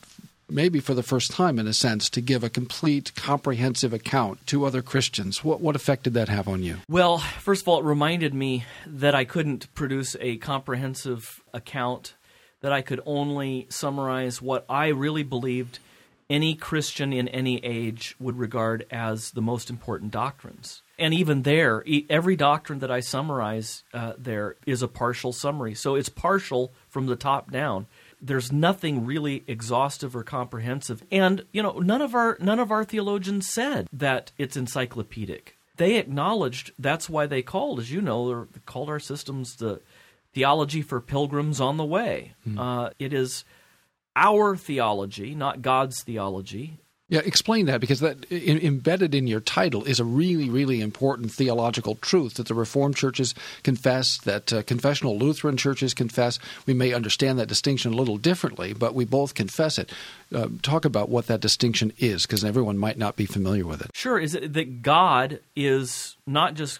Maybe 0.50 0.80
for 0.80 0.94
the 0.94 1.04
first 1.04 1.32
time, 1.32 1.58
in 1.58 1.68
a 1.68 1.74
sense, 1.74 2.10
to 2.12 2.22
give 2.22 2.44
a 2.44 2.50
complete, 2.50 3.16
comprehensive 3.16 3.94
account 3.94 4.46
to 4.48 4.66
other 4.66 4.82
Christians. 4.82 5.44
What, 5.44 5.62
what 5.62 5.76
effect 5.76 6.04
did 6.04 6.14
that 6.14 6.30
have 6.30 6.48
on 6.48 6.64
you? 6.64 6.78
Well, 6.90 7.18
first 7.18 7.64
of 7.64 7.68
all, 7.68 7.80
it 7.80 7.86
reminded 7.86 8.34
me 8.34 8.66
that 8.86 9.16
I 9.16 9.26
couldn't 9.26 9.74
produce 9.74 10.16
a 10.20 10.38
comprehensive 10.38 11.42
account, 11.54 12.14
that 12.62 12.72
I 12.74 12.82
could 12.82 13.02
only 13.06 13.68
summarize 13.70 14.42
what 14.42 14.66
I 14.70 14.88
really 14.88 15.24
believed 15.24 15.80
any 16.30 16.56
Christian 16.56 17.14
in 17.14 17.28
any 17.28 17.64
age 17.64 18.16
would 18.20 18.38
regard 18.38 18.86
as 18.90 19.32
the 19.32 19.42
most 19.42 19.70
important 19.70 20.12
doctrines. 20.12 20.82
And 20.98 21.14
even 21.14 21.44
there, 21.44 21.84
every 22.10 22.36
doctrine 22.36 22.80
that 22.80 22.92
I 22.92 23.02
summarize 23.02 23.84
uh, 23.94 24.14
there 24.18 24.56
is 24.66 24.82
a 24.82 24.88
partial 24.88 25.34
summary. 25.34 25.76
So 25.76 25.96
it's 25.96 26.10
partial 26.10 26.74
from 26.90 27.08
the 27.08 27.16
top 27.16 27.52
down. 27.52 27.88
There's 28.26 28.52
nothing 28.52 29.06
really 29.06 29.44
exhaustive 29.48 30.16
or 30.16 30.24
comprehensive. 30.24 31.04
And, 31.12 31.46
you 31.52 31.62
know, 31.62 31.80
none 31.80 32.02
of 32.02 32.16
our 32.16 32.38
none 32.40 32.60
of 32.60 32.72
our 32.72 32.86
theologians 32.86 33.50
said 33.50 33.88
that 33.92 34.32
it's 34.38 34.56
encyclopedic. 34.56 35.58
They 35.76 35.98
acknowledged 35.98 36.72
that's 36.80 37.10
why 37.10 37.26
they 37.26 37.42
called, 37.42 37.80
as 37.80 37.92
you 37.92 38.02
know, 38.02 38.46
they 38.46 38.60
called 38.66 38.90
our 38.90 39.00
systems 39.00 39.56
the 39.56 39.82
theology 40.34 40.82
for 40.82 41.02
pilgrims 41.02 41.60
on 41.60 41.78
the 41.78 41.86
way. 41.86 42.34
Uh, 42.58 42.90
it 43.00 43.12
is 43.12 43.44
our 44.16 44.56
theology, 44.56 45.36
not 45.36 45.62
God's 45.62 46.02
theology. 46.04 46.80
Yeah, 47.10 47.20
explain 47.26 47.66
that 47.66 47.82
because 47.82 48.00
that 48.00 48.26
in, 48.32 48.58
embedded 48.60 49.14
in 49.14 49.28
your 49.28 49.42
title 49.42 49.84
is 49.84 50.00
a 50.00 50.06
really, 50.06 50.50
really 50.50 50.82
important 50.82 51.32
theological 51.32 51.96
truth 51.96 52.36
that 52.36 52.48
the 52.48 52.56
Reformed 52.56 52.96
churches 52.96 53.36
confess, 53.62 54.18
that 54.22 54.54
uh, 54.54 54.64
confessional 54.64 55.18
Lutheran 55.18 55.58
churches 55.58 55.94
confess. 55.94 56.40
We 56.66 56.74
may 56.74 56.94
understand 56.94 57.40
that 57.40 57.48
distinction 57.48 57.94
a 57.94 57.98
little 57.98 58.18
differently, 58.18 58.74
but 58.74 58.96
we 58.96 59.04
both 59.06 59.36
confess 59.36 59.78
it. 59.78 59.92
Uh, 60.34 60.48
talk 60.62 60.86
about 60.86 61.10
what 61.10 61.28
that 61.28 61.42
distinction 61.42 61.92
is, 61.98 62.26
because 62.26 62.44
everyone 62.44 62.78
might 62.78 62.98
not 62.98 63.18
be 63.18 63.26
familiar 63.26 63.68
with 63.68 63.82
it. 63.82 63.92
Sure, 63.94 64.18
is 64.18 64.34
it 64.34 64.54
that 64.54 64.82
God 64.82 65.40
is 65.56 66.16
not 66.26 66.54
just 66.54 66.80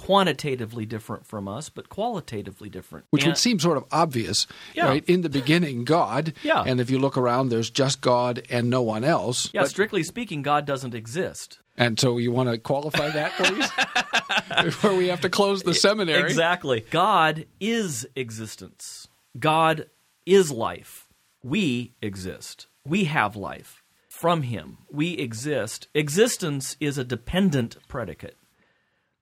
quantitatively 0.00 0.86
different 0.86 1.26
from 1.26 1.46
us, 1.46 1.68
but 1.68 1.90
qualitatively 1.90 2.70
different. 2.70 3.04
Which 3.10 3.22
And- 3.24 3.32
would 3.32 3.38
seem 3.38 3.58
sort 3.60 3.76
of 3.76 3.84
obvious, 3.92 4.46
Yeah. 4.74 4.86
right? 4.86 5.04
In 5.06 5.20
the 5.20 5.28
beginning, 5.28 5.84
God, 5.84 6.32
Yeah. 6.42 6.62
and 6.66 6.80
if 6.80 6.88
you 6.90 6.98
look 6.98 7.18
around, 7.18 7.50
there's 7.50 7.68
just 7.68 8.00
God 8.00 8.42
and 8.48 8.70
no 8.70 8.80
one 8.80 9.04
else. 9.04 9.50
yeah, 9.52 9.60
But- 9.60 9.70
strictly 9.70 10.02
speaking, 10.02 10.40
God 10.40 10.64
doesn't 10.64 10.94
exist. 10.94 11.58
and 11.76 12.00
so 12.00 12.16
you 12.16 12.32
want 12.32 12.48
to 12.48 12.56
qualify 12.56 13.10
that, 13.10 13.32
please, 13.36 14.64
before 14.64 14.94
we 14.96 15.08
have 15.08 15.20
to 15.20 15.28
close 15.28 15.62
the 15.62 15.74
seminary. 15.74 16.22
Exactly. 16.30 16.84
God 16.90 17.44
is 17.60 18.06
existence. 18.16 19.06
God 19.38 19.86
is 20.24 20.50
life. 20.50 21.08
We 21.42 21.92
exist. 22.00 22.66
We 22.86 23.04
have 23.04 23.36
life 23.36 23.82
from 24.08 24.42
Him. 24.42 24.78
We 24.90 25.12
exist. 25.18 25.88
Existence 25.94 26.76
is 26.80 26.96
a 26.98 27.04
dependent 27.04 27.76
predicate. 27.86 28.36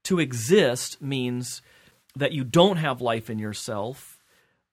To 0.09 0.19
exist 0.19 1.03
means 1.03 1.61
that 2.17 2.33
you 2.33 2.43
don't 2.43 2.79
have 2.79 3.03
life 3.03 3.29
in 3.29 3.39
yourself. 3.39 4.19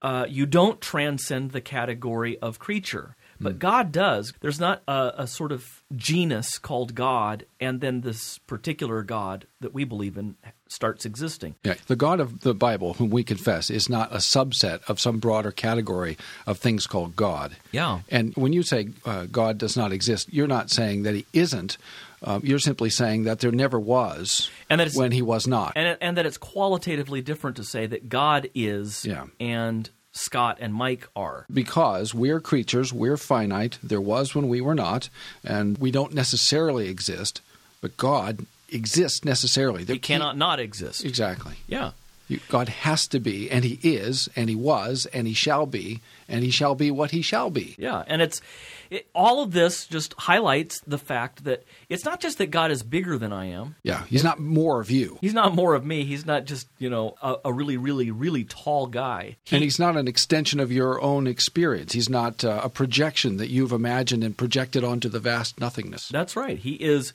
Uh, 0.01 0.25
you 0.29 0.45
don't 0.45 0.79
transcend 0.79 1.51
the 1.51 1.59
category 1.59 2.39
of 2.39 2.57
creature. 2.57 3.17
But 3.37 3.59
God 3.59 3.91
does. 3.91 4.33
There's 4.39 4.61
not 4.61 4.81
a, 4.87 5.11
a 5.17 5.27
sort 5.27 5.51
of 5.51 5.83
genus 5.93 6.57
called 6.57 6.95
God, 6.95 7.45
and 7.59 7.81
then 7.81 7.99
this 7.99 8.37
particular 8.37 9.03
God 9.03 9.45
that 9.59 9.73
we 9.73 9.83
believe 9.83 10.17
in 10.17 10.37
starts 10.69 11.05
existing. 11.05 11.55
Yeah, 11.63 11.75
the 11.87 11.97
God 11.97 12.21
of 12.21 12.41
the 12.41 12.53
Bible, 12.53 12.93
whom 12.93 13.09
we 13.09 13.25
confess, 13.25 13.69
is 13.69 13.89
not 13.89 14.11
a 14.13 14.17
subset 14.19 14.89
of 14.89 15.01
some 15.01 15.19
broader 15.19 15.51
category 15.51 16.17
of 16.47 16.59
things 16.59 16.87
called 16.87 17.17
God. 17.17 17.57
Yeah. 17.73 17.99
And 18.09 18.33
when 18.35 18.53
you 18.53 18.63
say 18.63 18.89
uh, 19.03 19.25
God 19.25 19.57
does 19.57 19.75
not 19.75 19.91
exist, 19.91 20.31
you're 20.31 20.47
not 20.47 20.69
saying 20.69 21.03
that 21.03 21.13
He 21.13 21.25
isn't. 21.33 21.77
Um, 22.27 22.41
you're 22.43 22.59
simply 22.59 22.89
saying 22.89 23.23
that 23.25 23.39
there 23.39 23.51
never 23.51 23.79
was 23.79 24.49
And 24.69 24.79
that 24.81 24.87
it's- 24.87 24.97
when 24.97 25.11
He 25.11 25.21
was 25.21 25.45
not. 25.47 25.73
and 25.75 25.95
and 26.01 26.17
that 26.17 26.25
it's 26.25 26.37
qualitatively 26.37 27.21
different 27.21 27.55
to 27.57 27.63
say 27.63 27.85
that 27.85 28.09
God 28.09 28.49
is 28.55 29.05
Yeah. 29.05 29.25
and 29.39 29.89
Scott 30.11 30.57
and 30.59 30.73
Mike 30.73 31.07
are. 31.15 31.45
because 31.53 32.13
we're 32.15 32.39
creatures, 32.39 32.91
we're 32.93 33.17
finite. 33.17 33.77
There 33.83 34.01
was 34.01 34.33
when 34.33 34.47
we 34.49 34.59
were 34.61 34.73
not, 34.75 35.09
and 35.43 35.77
we 35.77 35.91
don't 35.91 36.13
necessarily 36.13 36.87
exist. 36.89 37.41
But 37.81 37.95
God 37.97 38.45
exists 38.71 39.23
necessarily. 39.23 39.83
There 39.83 39.95
He 39.95 39.99
cannot 39.99 40.35
not 40.37 40.59
exist. 40.59 41.05
exactly. 41.05 41.55
Yeah. 41.67 41.91
You- 42.27 42.39
God 42.49 42.69
has 42.69 43.07
to 43.09 43.19
be, 43.19 43.51
and 43.51 43.63
He 43.63 43.77
is, 43.83 44.27
and 44.35 44.49
He 44.49 44.55
was, 44.55 45.05
and 45.13 45.27
He 45.27 45.33
shall 45.35 45.67
be, 45.67 45.99
and 46.27 46.43
He 46.43 46.49
shall 46.49 46.73
be 46.73 46.89
what 46.89 47.11
He 47.11 47.21
shall 47.21 47.51
be. 47.51 47.75
Yeah, 47.77 48.03
and 48.07 48.19
it's 48.21 48.41
it, 48.89 49.07
all 49.13 49.41
of 49.41 49.51
this 49.51 49.87
just 49.87 50.13
highlights 50.13 50.79
the 50.81 50.97
fact 50.97 51.43
that 51.45 51.63
it's 51.89 52.05
not 52.05 52.19
just 52.19 52.37
that 52.37 52.51
God 52.51 52.71
is 52.71 52.83
bigger 52.83 53.17
than 53.17 53.33
I 53.33 53.45
am. 53.45 53.75
Yeah, 53.83 54.03
He's 54.05 54.23
not 54.23 54.39
more 54.39 54.81
of 54.81 54.91
you, 54.91 55.17
He's 55.21 55.33
not 55.33 55.55
more 55.55 55.73
of 55.75 55.85
me. 55.85 56.03
He's 56.03 56.25
not 56.25 56.45
just 56.45 56.67
you 56.77 56.89
know 56.89 57.15
a, 57.21 57.35
a 57.45 57.53
really, 57.53 57.77
really, 57.77 58.11
really 58.11 58.43
tall 58.43 58.87
guy. 58.87 59.37
and 59.51 59.63
He's 59.63 59.79
not 59.79 59.97
an 59.97 60.07
extension 60.07 60.59
of 60.59 60.71
your 60.71 61.01
own 61.01 61.27
experience. 61.27 61.93
He's 61.93 62.09
not 62.09 62.43
uh, 62.43 62.61
a 62.63 62.69
projection 62.69 63.37
that 63.37 63.49
you've 63.49 63.71
imagined 63.71 64.23
and 64.23 64.37
projected 64.37 64.83
onto 64.83 65.09
the 65.09 65.19
vast 65.19 65.59
nothingness. 65.59 66.09
That's 66.09 66.35
right. 66.35 66.57
He 66.57 66.73
is 66.73 67.13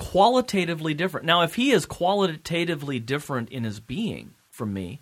qualitatively 0.00 0.94
different. 0.94 1.26
Now, 1.26 1.42
if 1.42 1.56
he 1.56 1.72
is 1.72 1.84
qualitatively 1.84 2.98
different 2.98 3.50
in 3.50 3.64
his 3.64 3.80
being 3.80 4.32
from 4.50 4.72
me, 4.72 5.00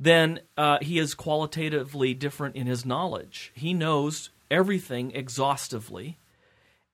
then 0.00 0.40
uh, 0.56 0.78
he 0.82 0.98
is 0.98 1.14
qualitatively 1.14 2.12
different 2.12 2.56
in 2.56 2.66
his 2.66 2.84
knowledge. 2.84 3.52
He 3.54 3.72
knows 3.72 4.30
everything 4.50 5.12
exhaustively, 5.12 6.18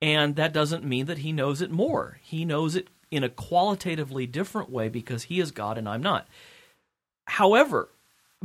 and 0.01 0.35
that 0.35 0.53
doesn't 0.53 0.83
mean 0.83 1.05
that 1.05 1.19
he 1.19 1.31
knows 1.31 1.61
it 1.61 1.71
more. 1.71 2.19
He 2.21 2.45
knows 2.45 2.75
it 2.75 2.89
in 3.09 3.23
a 3.23 3.29
qualitatively 3.29 4.25
different 4.25 4.69
way 4.69 4.89
because 4.89 5.23
he 5.23 5.39
is 5.39 5.51
God 5.51 5.77
and 5.77 5.87
I'm 5.87 6.01
not. 6.01 6.27
However, 7.25 7.89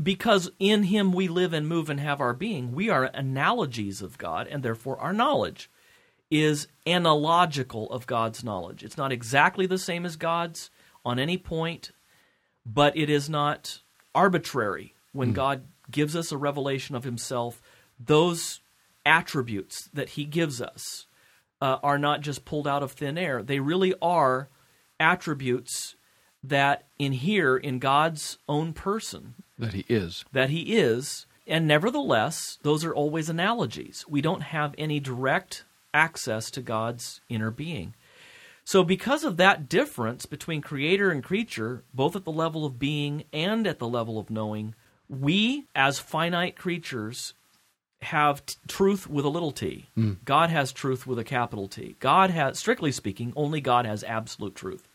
because 0.01 0.51
in 0.59 0.85
him 0.85 1.13
we 1.13 1.27
live 1.27 1.53
and 1.53 1.67
move 1.67 1.91
and 1.91 1.99
have 1.99 2.21
our 2.21 2.35
being, 2.35 2.73
we 2.73 2.89
are 2.89 3.05
analogies 3.05 4.03
of 4.03 4.19
God, 4.19 4.47
and 4.47 4.63
therefore 4.63 4.99
our 5.01 5.13
knowledge 5.13 5.71
is 6.31 6.69
analogical 6.87 7.91
of 7.91 8.07
God's 8.07 8.45
knowledge. 8.45 8.85
It's 8.85 8.99
not 8.99 9.13
exactly 9.13 9.67
the 9.67 9.79
same 9.79 10.05
as 10.05 10.17
God's 10.17 10.71
on 11.05 11.19
any 11.19 11.39
point, 11.39 11.91
but 12.67 12.97
it 12.97 13.09
is 13.09 13.31
not 13.31 13.81
arbitrary. 14.15 14.95
When 15.13 15.29
hmm. 15.29 15.35
God 15.35 15.65
gives 15.91 16.15
us 16.15 16.31
a 16.31 16.37
revelation 16.37 16.95
of 16.95 17.05
himself, 17.05 17.63
those 17.99 18.61
attributes 19.05 19.89
that 19.93 20.11
he 20.11 20.25
gives 20.25 20.61
us 20.61 21.07
uh, 21.61 21.79
are 21.83 21.99
not 21.99 22.21
just 22.21 22.45
pulled 22.45 22.69
out 22.69 22.83
of 22.83 22.93
thin 22.93 23.19
air. 23.19 23.43
They 23.43 23.61
really 23.61 23.95
are 24.01 24.49
attributes 25.01 25.97
that 26.43 26.87
inhere 26.99 27.57
in 27.57 27.79
God's 27.79 28.39
own 28.49 28.73
person 28.73 29.35
That 29.59 29.75
He 29.75 29.85
is. 29.89 30.25
that 30.33 30.51
he 30.51 30.77
is, 30.77 31.27
and 31.47 31.67
nevertheless, 31.67 32.59
those 32.63 32.85
are 32.85 32.95
always 32.95 33.29
analogies. 33.29 34.05
We 34.09 34.21
don't 34.21 34.43
have 34.43 34.75
any 34.79 35.01
direct 35.01 35.65
access 35.93 36.51
to 36.53 36.61
God's 36.63 37.21
inner 37.29 37.51
being. 37.51 37.95
So, 38.65 38.85
because 38.85 39.25
of 39.25 39.39
that 39.39 39.69
difference 39.69 40.27
between 40.27 40.61
creator 40.61 41.11
and 41.11 41.25
creature, 41.25 41.85
both 41.95 42.15
at 42.15 42.25
the 42.25 42.31
level 42.31 42.67
of 42.67 42.79
being 42.79 43.25
and 43.33 43.67
at 43.67 43.79
the 43.79 43.89
level 43.89 44.19
of 44.19 44.29
knowing, 44.31 44.75
we, 45.09 45.67
as 45.75 45.99
finite 45.99 46.55
creatures, 46.55 47.33
have 48.03 48.45
t- 48.47 48.57
truth 48.69 49.09
with 49.09 49.25
a 49.25 49.29
little 49.29 49.51
t. 49.51 49.89
Mm. 49.97 50.19
God 50.25 50.51
has 50.51 50.73
truth 50.73 51.07
with 51.07 51.19
a 51.19 51.25
capital 51.25 51.69
T. 51.69 51.97
God 52.01 52.31
has, 52.31 52.59
strictly 52.59 52.93
speaking, 52.93 53.33
only 53.35 53.61
God 53.61 53.87
has 53.87 54.05
absolute 54.05 54.55
truth. 54.55 54.87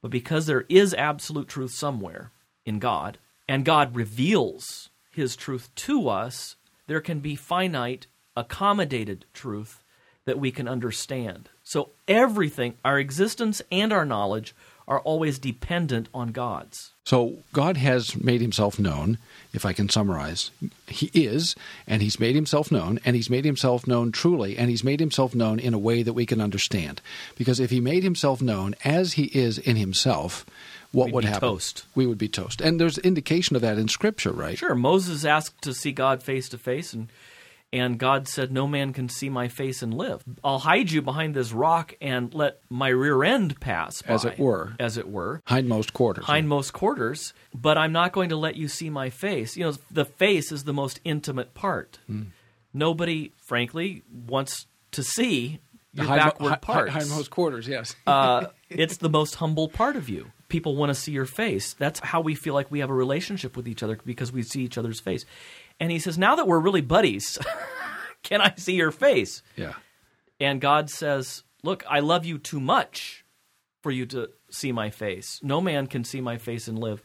But 0.00 0.10
because 0.10 0.46
there 0.46 0.64
is 0.68 0.94
absolute 0.94 1.48
truth 1.48 1.72
somewhere 1.72 2.30
in 2.64 2.78
God, 2.78 3.18
and 3.48 3.64
God 3.64 3.96
reveals 3.96 4.90
his 5.10 5.36
truth 5.36 5.74
to 5.74 6.08
us, 6.08 6.56
there 6.86 7.00
can 7.00 7.20
be 7.20 7.34
finite, 7.34 8.06
accommodated 8.36 9.24
truth 9.32 9.82
that 10.24 10.38
we 10.38 10.50
can 10.50 10.68
understand. 10.68 11.48
So 11.62 11.90
everything, 12.06 12.74
our 12.84 12.98
existence 12.98 13.62
and 13.72 13.92
our 13.92 14.04
knowledge, 14.04 14.54
are 14.88 15.00
always 15.00 15.38
dependent 15.38 16.08
on 16.14 16.32
God's. 16.32 16.92
So 17.04 17.38
God 17.52 17.76
has 17.76 18.16
made 18.16 18.40
himself 18.40 18.78
known, 18.78 19.18
if 19.52 19.64
I 19.64 19.72
can 19.72 19.88
summarize. 19.88 20.50
He 20.86 21.10
is, 21.12 21.56
and 21.86 22.02
he's 22.02 22.20
made 22.20 22.34
himself 22.34 22.70
known, 22.70 23.00
and 23.04 23.16
he's 23.16 23.30
made 23.30 23.44
himself 23.44 23.86
known 23.86 24.12
truly, 24.12 24.56
and 24.56 24.70
he's 24.70 24.84
made 24.84 25.00
himself 25.00 25.34
known 25.34 25.58
in 25.58 25.74
a 25.74 25.78
way 25.78 26.02
that 26.02 26.12
we 26.12 26.26
can 26.26 26.40
understand. 26.40 27.00
Because 27.36 27.58
if 27.60 27.70
he 27.70 27.80
made 27.80 28.02
himself 28.02 28.40
known 28.40 28.74
as 28.84 29.14
he 29.14 29.24
is 29.26 29.58
in 29.58 29.76
himself, 29.76 30.46
what 30.92 31.06
We'd 31.06 31.14
would 31.14 31.24
be 31.24 31.28
happen? 31.28 31.48
toast. 31.48 31.84
We 31.94 32.06
would 32.06 32.18
be 32.18 32.28
toast. 32.28 32.60
And 32.60 32.80
there's 32.80 32.98
indication 32.98 33.56
of 33.56 33.62
that 33.62 33.78
in 33.78 33.88
Scripture, 33.88 34.32
right? 34.32 34.56
Sure, 34.58 34.74
Moses 34.74 35.24
asked 35.24 35.62
to 35.62 35.74
see 35.74 35.92
God 35.92 36.22
face 36.22 36.48
to 36.50 36.58
face, 36.58 36.92
and 36.92 37.08
and 37.76 37.98
God 37.98 38.26
said, 38.28 38.50
"No 38.52 38.66
man 38.66 38.92
can 38.92 39.08
see 39.08 39.28
my 39.28 39.48
face 39.48 39.82
and 39.82 39.92
live. 39.94 40.22
I'll 40.42 40.58
hide 40.58 40.90
you 40.90 41.02
behind 41.02 41.34
this 41.34 41.52
rock 41.52 41.94
and 42.00 42.32
let 42.34 42.60
my 42.70 42.88
rear 42.88 43.22
end 43.24 43.60
pass, 43.60 44.02
by, 44.02 44.14
As 44.14 44.24
it 44.24 44.38
were. 44.38 44.74
as 44.80 44.96
it 44.96 45.08
were, 45.08 45.42
Hindmost 45.48 45.92
quarters. 45.92 46.24
hindmost 46.26 46.72
quarters. 46.72 47.32
But 47.54 47.78
I'm 47.78 47.92
not 47.92 48.12
going 48.12 48.30
to 48.30 48.36
let 48.36 48.56
you 48.56 48.68
see 48.68 48.90
my 48.90 49.10
face. 49.10 49.56
You 49.56 49.64
know, 49.64 49.72
the 49.90 50.04
face 50.04 50.50
is 50.52 50.64
the 50.64 50.72
most 50.72 51.00
intimate 51.04 51.54
part. 51.54 51.98
Hmm. 52.06 52.22
Nobody, 52.74 53.32
frankly, 53.46 54.02
wants 54.28 54.66
to 54.92 55.02
see 55.02 55.60
The 55.94 56.02
your 56.04 56.16
backward 56.16 56.50
hi- 56.50 56.56
parts. 56.56 56.92
hi- 56.92 57.00
Hindmost 57.00 57.30
quarters, 57.30 57.66
yes. 57.66 57.96
uh, 58.06 58.46
it's 58.68 58.98
the 58.98 59.08
most 59.08 59.36
humble 59.36 59.68
part 59.68 59.96
of 59.96 60.08
you. 60.08 60.30
People 60.48 60.76
want 60.76 60.90
to 60.90 60.94
see 60.94 61.10
your 61.12 61.24
face. 61.26 61.72
That's 61.74 61.98
how 62.00 62.20
we 62.20 62.34
feel 62.34 62.54
like 62.54 62.70
we 62.70 62.78
have 62.80 62.90
a 62.90 62.94
relationship 62.94 63.56
with 63.56 63.66
each 63.66 63.82
other 63.82 63.98
because 64.04 64.30
we 64.30 64.42
see 64.42 64.62
each 64.62 64.78
other's 64.78 65.00
face. 65.00 65.24
And 65.80 65.90
he 65.90 65.98
says, 65.98 66.18
Now 66.18 66.36
that 66.36 66.46
we're 66.46 66.58
really 66.58 66.80
buddies, 66.80 67.38
can 68.22 68.40
I 68.40 68.54
see 68.56 68.74
your 68.74 68.90
face? 68.90 69.42
yeah. 69.56 69.74
And 70.38 70.60
God 70.60 70.90
says, 70.90 71.44
Look, 71.62 71.84
I 71.88 72.00
love 72.00 72.24
you 72.24 72.38
too 72.38 72.60
much 72.60 73.24
for 73.82 73.90
you 73.90 74.06
to 74.06 74.30
see 74.50 74.72
my 74.72 74.90
face. 74.90 75.40
No 75.42 75.60
man 75.60 75.86
can 75.86 76.04
see 76.04 76.20
my 76.20 76.38
face 76.38 76.68
and 76.68 76.78
live. 76.78 77.02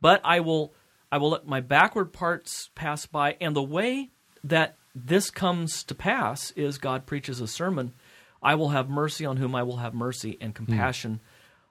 But 0.00 0.20
I 0.24 0.40
will 0.40 0.74
I 1.12 1.18
will 1.18 1.30
let 1.30 1.46
my 1.46 1.60
backward 1.60 2.12
parts 2.12 2.70
pass 2.74 3.06
by. 3.06 3.36
And 3.40 3.54
the 3.54 3.62
way 3.62 4.10
that 4.44 4.76
this 4.94 5.30
comes 5.30 5.82
to 5.84 5.94
pass 5.94 6.52
is 6.52 6.78
God 6.78 7.06
preaches 7.06 7.40
a 7.40 7.48
sermon. 7.48 7.94
I 8.42 8.54
will 8.54 8.70
have 8.70 8.88
mercy 8.88 9.26
on 9.26 9.36
whom 9.36 9.54
I 9.54 9.62
will 9.62 9.78
have 9.78 9.92
mercy, 9.92 10.38
and 10.40 10.56
hmm. 10.56 10.64
compassion 10.64 11.20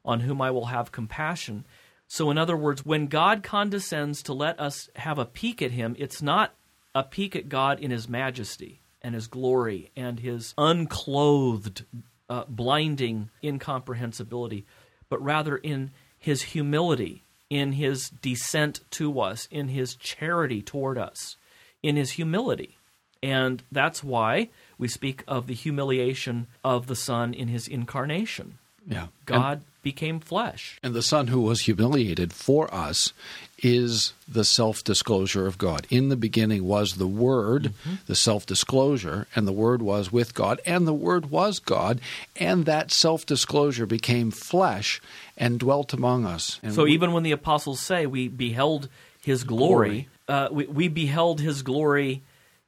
on 0.06 0.22
whom 0.22 0.42
I 0.42 0.52
will 0.52 0.66
have 0.66 0.92
compassion. 0.92 1.66
So, 2.12 2.32
in 2.32 2.40
other 2.40 2.58
words, 2.58 2.84
when 2.84 3.06
God 3.06 3.44
condescends 3.44 4.24
to 4.24 4.34
let 4.34 4.60
us 4.60 4.90
have 4.96 5.20
a 5.20 5.26
peek 5.26 5.62
at 5.62 5.70
Him, 5.70 5.96
it's 6.00 6.24
not 6.24 6.56
a 6.96 7.04
peek 7.04 7.36
at 7.36 7.50
God 7.50 7.80
in 7.80 7.92
His 7.92 8.10
majesty 8.10 8.82
and 9.04 9.14
His 9.14 9.28
glory 9.28 9.92
and 9.96 10.20
His 10.20 10.56
unclothed, 10.58 11.86
uh, 12.28 12.46
blinding 12.50 13.30
incomprehensibility, 13.44 14.66
but 15.08 15.22
rather 15.22 15.56
in 15.56 15.92
His 16.18 16.42
humility, 16.42 17.26
in 17.48 17.74
His 17.74 18.10
descent 18.10 18.80
to 18.92 19.20
us, 19.22 19.48
in 19.52 19.68
His 19.68 19.94
charity 19.94 20.64
toward 20.64 20.98
us, 20.98 21.38
in 21.84 21.96
His 21.96 22.14
humility. 22.14 22.80
And 23.22 23.62
that's 23.72 24.04
why 24.04 24.50
we 24.80 24.88
speak 24.88 25.24
of 25.28 25.46
the 25.46 25.54
humiliation 25.54 26.48
of 26.64 26.88
the 26.88 26.96
Son 26.96 27.36
in 27.36 27.50
His 27.50 27.68
incarnation. 27.68 28.58
Yeah. 28.88 29.08
God 29.28 29.62
became 29.82 30.20
flesh. 30.20 30.78
And 30.84 30.94
the 30.94 31.02
Son 31.02 31.28
who 31.28 31.42
was 31.42 31.62
humiliated 31.62 32.34
for 32.34 32.74
us 32.74 33.14
is 33.62 34.14
the 34.28 34.44
self 34.46 34.84
disclosure 34.84 35.46
of 35.48 35.58
God. 35.58 35.86
In 35.90 36.10
the 36.10 36.16
beginning 36.16 36.64
was 36.66 36.96
the 36.96 37.08
Word, 37.08 37.74
the 38.08 38.16
self 38.16 38.46
disclosure, 38.46 39.28
and 39.36 39.48
the 39.48 39.52
Word 39.54 39.82
was 39.82 40.12
with 40.12 40.34
God, 40.34 40.62
and 40.66 40.88
the 40.88 40.94
Word 40.94 41.30
was 41.30 41.60
God, 41.60 42.00
and 42.36 42.66
that 42.66 42.92
self 42.92 43.26
disclosure 43.26 43.86
became 43.86 44.32
flesh 44.32 45.02
and 45.38 45.60
dwelt 45.60 45.94
among 45.94 46.26
us. 46.26 46.60
And 46.64 46.74
So 46.74 46.84
we- 46.84 46.94
even 46.94 47.12
when 47.14 47.24
the 47.24 47.32
apostles 47.32 47.80
say 47.80 48.06
we 48.06 48.28
beheld 48.28 48.90
his 49.22 49.44
glory, 49.44 50.08
uh, 50.28 50.48
we, 50.52 50.66
we 50.66 50.88
beheld 50.88 51.42
his 51.42 51.62
glory 51.62 52.22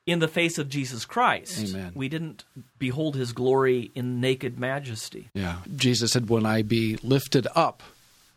in 0.06 0.20
the 0.20 0.28
face 0.28 0.58
of 0.58 0.68
Jesus 0.70 1.06
Christ. 1.06 1.70
Amen. 1.70 1.92
We 1.96 2.10
didn't 2.10 2.44
behold 2.80 3.16
his 3.16 3.34
glory 3.34 3.92
in 3.96 4.20
naked 4.20 4.60
majesty. 4.60 5.30
Yeah. 5.34 5.58
Jesus 5.76 6.12
said, 6.12 6.30
When 6.30 6.46
I 6.46 6.62
be 6.64 6.98
lifted 7.04 7.48
up, 7.56 7.84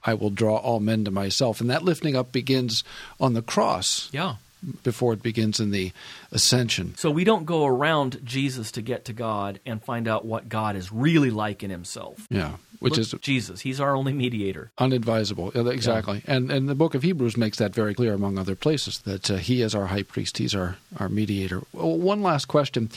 I 0.05 0.15
will 0.15 0.31
draw 0.31 0.57
all 0.57 0.81
men 0.81 1.05
to 1.07 1.11
myself. 1.11 1.61
And 1.61 1.71
that 1.71 1.83
lifting 1.85 2.15
up 2.17 2.31
begins 2.33 2.85
on 3.19 3.33
the 3.33 3.41
cross 3.43 4.11
Yeah. 4.13 4.37
before 4.83 5.15
it 5.15 5.23
begins 5.23 5.59
in 5.61 5.71
the 5.71 5.93
ascension. 6.31 6.95
So 6.97 7.11
we 7.11 7.25
don't 7.25 7.47
go 7.47 7.65
around 7.65 8.21
Jesus 8.25 8.71
to 8.73 8.83
get 8.83 9.05
to 9.07 9.13
God 9.15 9.61
and 9.65 9.83
find 9.83 10.07
out 10.07 10.25
what 10.27 10.49
God 10.51 10.77
is 10.77 10.93
really 10.93 11.31
like 11.31 11.63
in 11.63 11.71
himself. 11.71 12.27
Yeah. 12.31 12.57
Which 12.85 12.99
Look, 12.99 13.01
is 13.01 13.15
Jesus. 13.23 13.63
He's 13.63 13.81
our 13.81 13.97
only 13.97 14.13
mediator. 14.13 14.71
unadvisable. 14.79 15.53
Yeah, 15.55 15.73
Exactly. 15.73 16.23
And 16.27 16.53
and 16.53 16.69
the 16.69 16.75
book 16.75 16.95
of 16.95 17.03
Hebrews 17.03 17.37
makes 17.37 17.57
that 17.57 17.75
very 17.75 17.95
clear, 17.95 18.13
among 18.13 18.39
other 18.39 18.55
places, 18.55 18.99
that 19.01 19.31
uh, 19.31 19.37
he 19.37 19.63
is 19.63 19.75
our 19.75 19.87
high 19.87 20.03
priest, 20.03 20.37
he's 20.37 20.55
our, 20.55 20.77
our 21.01 21.09
mediator. 21.09 21.61
One 21.73 22.23
last 22.23 22.45
question. 22.45 22.91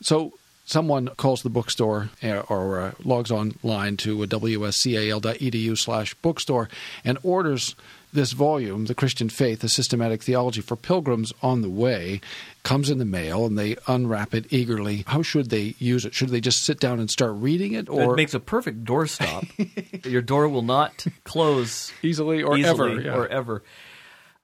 So 0.00 0.32
someone 0.64 1.08
calls 1.16 1.42
the 1.42 1.50
bookstore 1.50 2.10
uh, 2.22 2.40
or 2.48 2.80
uh, 2.80 2.92
logs 3.04 3.30
online 3.30 3.96
to 3.98 4.18
wscal.edu 4.18 5.78
slash 5.78 6.14
bookstore 6.14 6.68
and 7.04 7.18
orders 7.22 7.74
this 8.14 8.32
volume, 8.32 8.86
The 8.86 8.94
Christian 8.94 9.28
Faith, 9.28 9.62
A 9.64 9.68
Systematic 9.68 10.22
Theology 10.22 10.60
for 10.60 10.76
Pilgrims 10.76 11.32
on 11.42 11.62
the 11.62 11.68
Way, 11.68 12.20
comes 12.62 12.88
in 12.88 12.98
the 12.98 13.04
mail 13.04 13.44
and 13.44 13.58
they 13.58 13.76
unwrap 13.88 14.34
it 14.34 14.46
eagerly. 14.52 15.04
How 15.08 15.22
should 15.22 15.50
they 15.50 15.74
use 15.78 16.04
it? 16.04 16.14
Should 16.14 16.28
they 16.28 16.40
just 16.40 16.64
sit 16.64 16.78
down 16.78 17.00
and 17.00 17.10
start 17.10 17.32
reading 17.34 17.72
it 17.72 17.88
or 17.88 18.14
it 18.14 18.16
makes 18.16 18.32
a 18.32 18.40
perfect 18.40 18.84
doorstop. 18.84 20.06
Your 20.10 20.22
door 20.22 20.48
will 20.48 20.62
not 20.62 21.04
close 21.24 21.92
easily 22.02 22.42
or 22.42 22.56
easily 22.56 22.92
ever? 22.92 23.00
Yeah. 23.00 23.16
or 23.16 23.26
ever. 23.26 23.62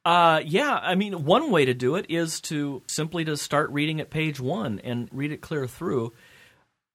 Uh, 0.05 0.41
yeah, 0.45 0.79
I 0.83 0.95
mean, 0.95 1.25
one 1.25 1.51
way 1.51 1.67
to 1.67 1.75
do 1.75 1.97
it 1.97 2.07
is 2.09 2.41
to 2.43 2.83
simply 2.87 3.25
to 3.27 3.37
start 3.37 3.71
reading 3.71 4.01
at 4.01 4.11
page 4.11 4.41
one 4.41 4.81
and 4.81 5.09
read 5.13 5.31
it 5.31 5.43
clear 5.43 5.67
through. 5.67 6.13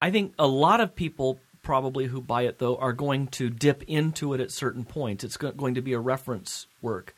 I 0.01 0.11
think 0.11 0.33
a 0.39 0.47
lot 0.47 0.81
of 0.81 0.95
people 0.95 1.39
probably 1.61 2.05
who 2.05 2.21
buy 2.21 2.43
it 2.43 2.59
though 2.59 2.77
are 2.77 2.93
going 2.93 3.27
to 3.27 3.49
dip 3.49 3.83
into 3.83 4.33
it 4.33 4.39
at 4.39 4.51
certain 4.51 4.85
points. 4.85 5.23
It's 5.23 5.37
going 5.37 5.75
to 5.75 5.81
be 5.81 5.93
a 5.93 5.99
reference 5.99 6.67
work. 6.81 7.15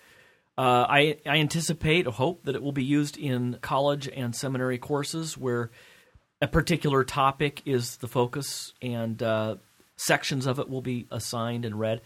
Uh, 0.58 0.86
I, 0.89 1.17
I 1.26 1.38
anticipate, 1.38 2.08
hope 2.08 2.43
that 2.45 2.56
it 2.56 2.63
will 2.63 2.71
be 2.71 2.84
used 2.84 3.17
in 3.17 3.60
college 3.62 4.10
and 4.10 4.36
seminary 4.36 4.80
courses 4.80 5.38
where 5.38 5.69
a 6.41 6.47
particular 6.47 7.04
topic 7.04 7.62
is 7.65 7.97
the 7.97 8.08
focus 8.08 8.73
and 8.82 9.21
uh, 9.21 9.58
sections 9.97 10.47
of 10.47 10.60
it 10.60 10.69
will 10.69 10.82
be 10.82 11.08
assigned 11.12 11.63
and 11.63 11.80
read. 11.80 12.02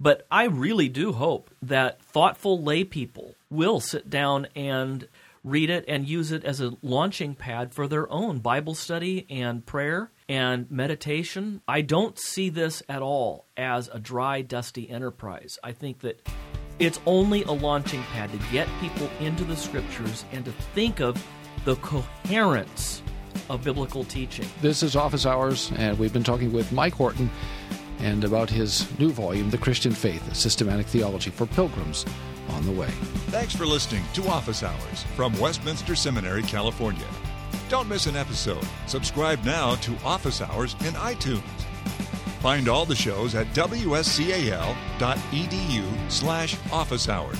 But 0.00 0.26
I 0.30 0.44
really 0.44 0.88
do 0.88 1.12
hope 1.12 1.50
that 1.60 2.00
thoughtful 2.00 2.62
lay 2.62 2.84
people 2.84 3.34
will 3.50 3.80
sit 3.80 4.08
down 4.08 4.46
and 4.54 5.08
read 5.42 5.70
it 5.70 5.84
and 5.88 6.08
use 6.08 6.30
it 6.30 6.44
as 6.44 6.60
a 6.60 6.76
launching 6.82 7.34
pad 7.34 7.74
for 7.74 7.88
their 7.88 8.10
own 8.12 8.38
Bible 8.38 8.76
study 8.76 9.26
and 9.28 9.66
prayer 9.66 10.10
and 10.28 10.70
meditation. 10.70 11.62
I 11.66 11.80
don't 11.80 12.16
see 12.16 12.48
this 12.48 12.80
at 12.88 13.02
all 13.02 13.46
as 13.56 13.88
a 13.92 13.98
dry, 13.98 14.42
dusty 14.42 14.88
enterprise. 14.88 15.58
I 15.64 15.72
think 15.72 16.00
that 16.00 16.28
it's 16.78 17.00
only 17.04 17.42
a 17.42 17.52
launching 17.52 18.02
pad 18.04 18.30
to 18.30 18.38
get 18.52 18.68
people 18.80 19.10
into 19.18 19.42
the 19.42 19.56
scriptures 19.56 20.24
and 20.30 20.44
to 20.44 20.52
think 20.52 21.00
of 21.00 21.20
the 21.64 21.74
coherence 21.76 23.02
of 23.50 23.64
biblical 23.64 24.04
teaching. 24.04 24.46
This 24.60 24.84
is 24.84 24.94
Office 24.94 25.26
Hours, 25.26 25.72
and 25.76 25.98
we've 25.98 26.12
been 26.12 26.24
talking 26.24 26.52
with 26.52 26.70
Mike 26.70 26.94
Horton 26.94 27.30
and 28.00 28.24
about 28.24 28.50
his 28.50 28.86
new 28.98 29.10
volume, 29.10 29.50
The 29.50 29.58
Christian 29.58 29.92
Faith, 29.92 30.30
a 30.30 30.34
Systematic 30.34 30.86
Theology 30.86 31.30
for 31.30 31.46
Pilgrims 31.46 32.04
on 32.50 32.64
the 32.64 32.72
Way. 32.72 32.90
Thanks 33.30 33.54
for 33.54 33.66
listening 33.66 34.04
to 34.14 34.26
Office 34.28 34.62
Hours 34.62 35.02
from 35.14 35.38
Westminster 35.38 35.94
Seminary, 35.94 36.42
California. 36.42 37.06
Don't 37.68 37.88
miss 37.88 38.06
an 38.06 38.16
episode. 38.16 38.64
Subscribe 38.86 39.44
now 39.44 39.74
to 39.76 39.94
Office 40.04 40.40
Hours 40.40 40.74
in 40.80 40.94
iTunes. 40.94 41.42
Find 42.40 42.68
all 42.68 42.86
the 42.86 42.94
shows 42.94 43.34
at 43.34 43.48
wscal.edu 43.48 44.62
slash 46.10 46.56
office 46.72 47.08
hours. 47.08 47.38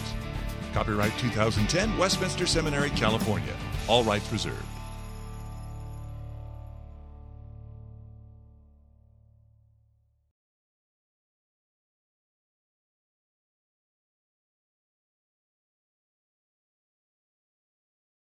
Copyright 0.75 1.16
2010, 1.18 1.97
Westminster 1.97 2.47
Seminary, 2.47 2.90
California. 2.90 3.55
All 3.88 4.05
rights 4.05 4.31
reserved. 4.33 4.68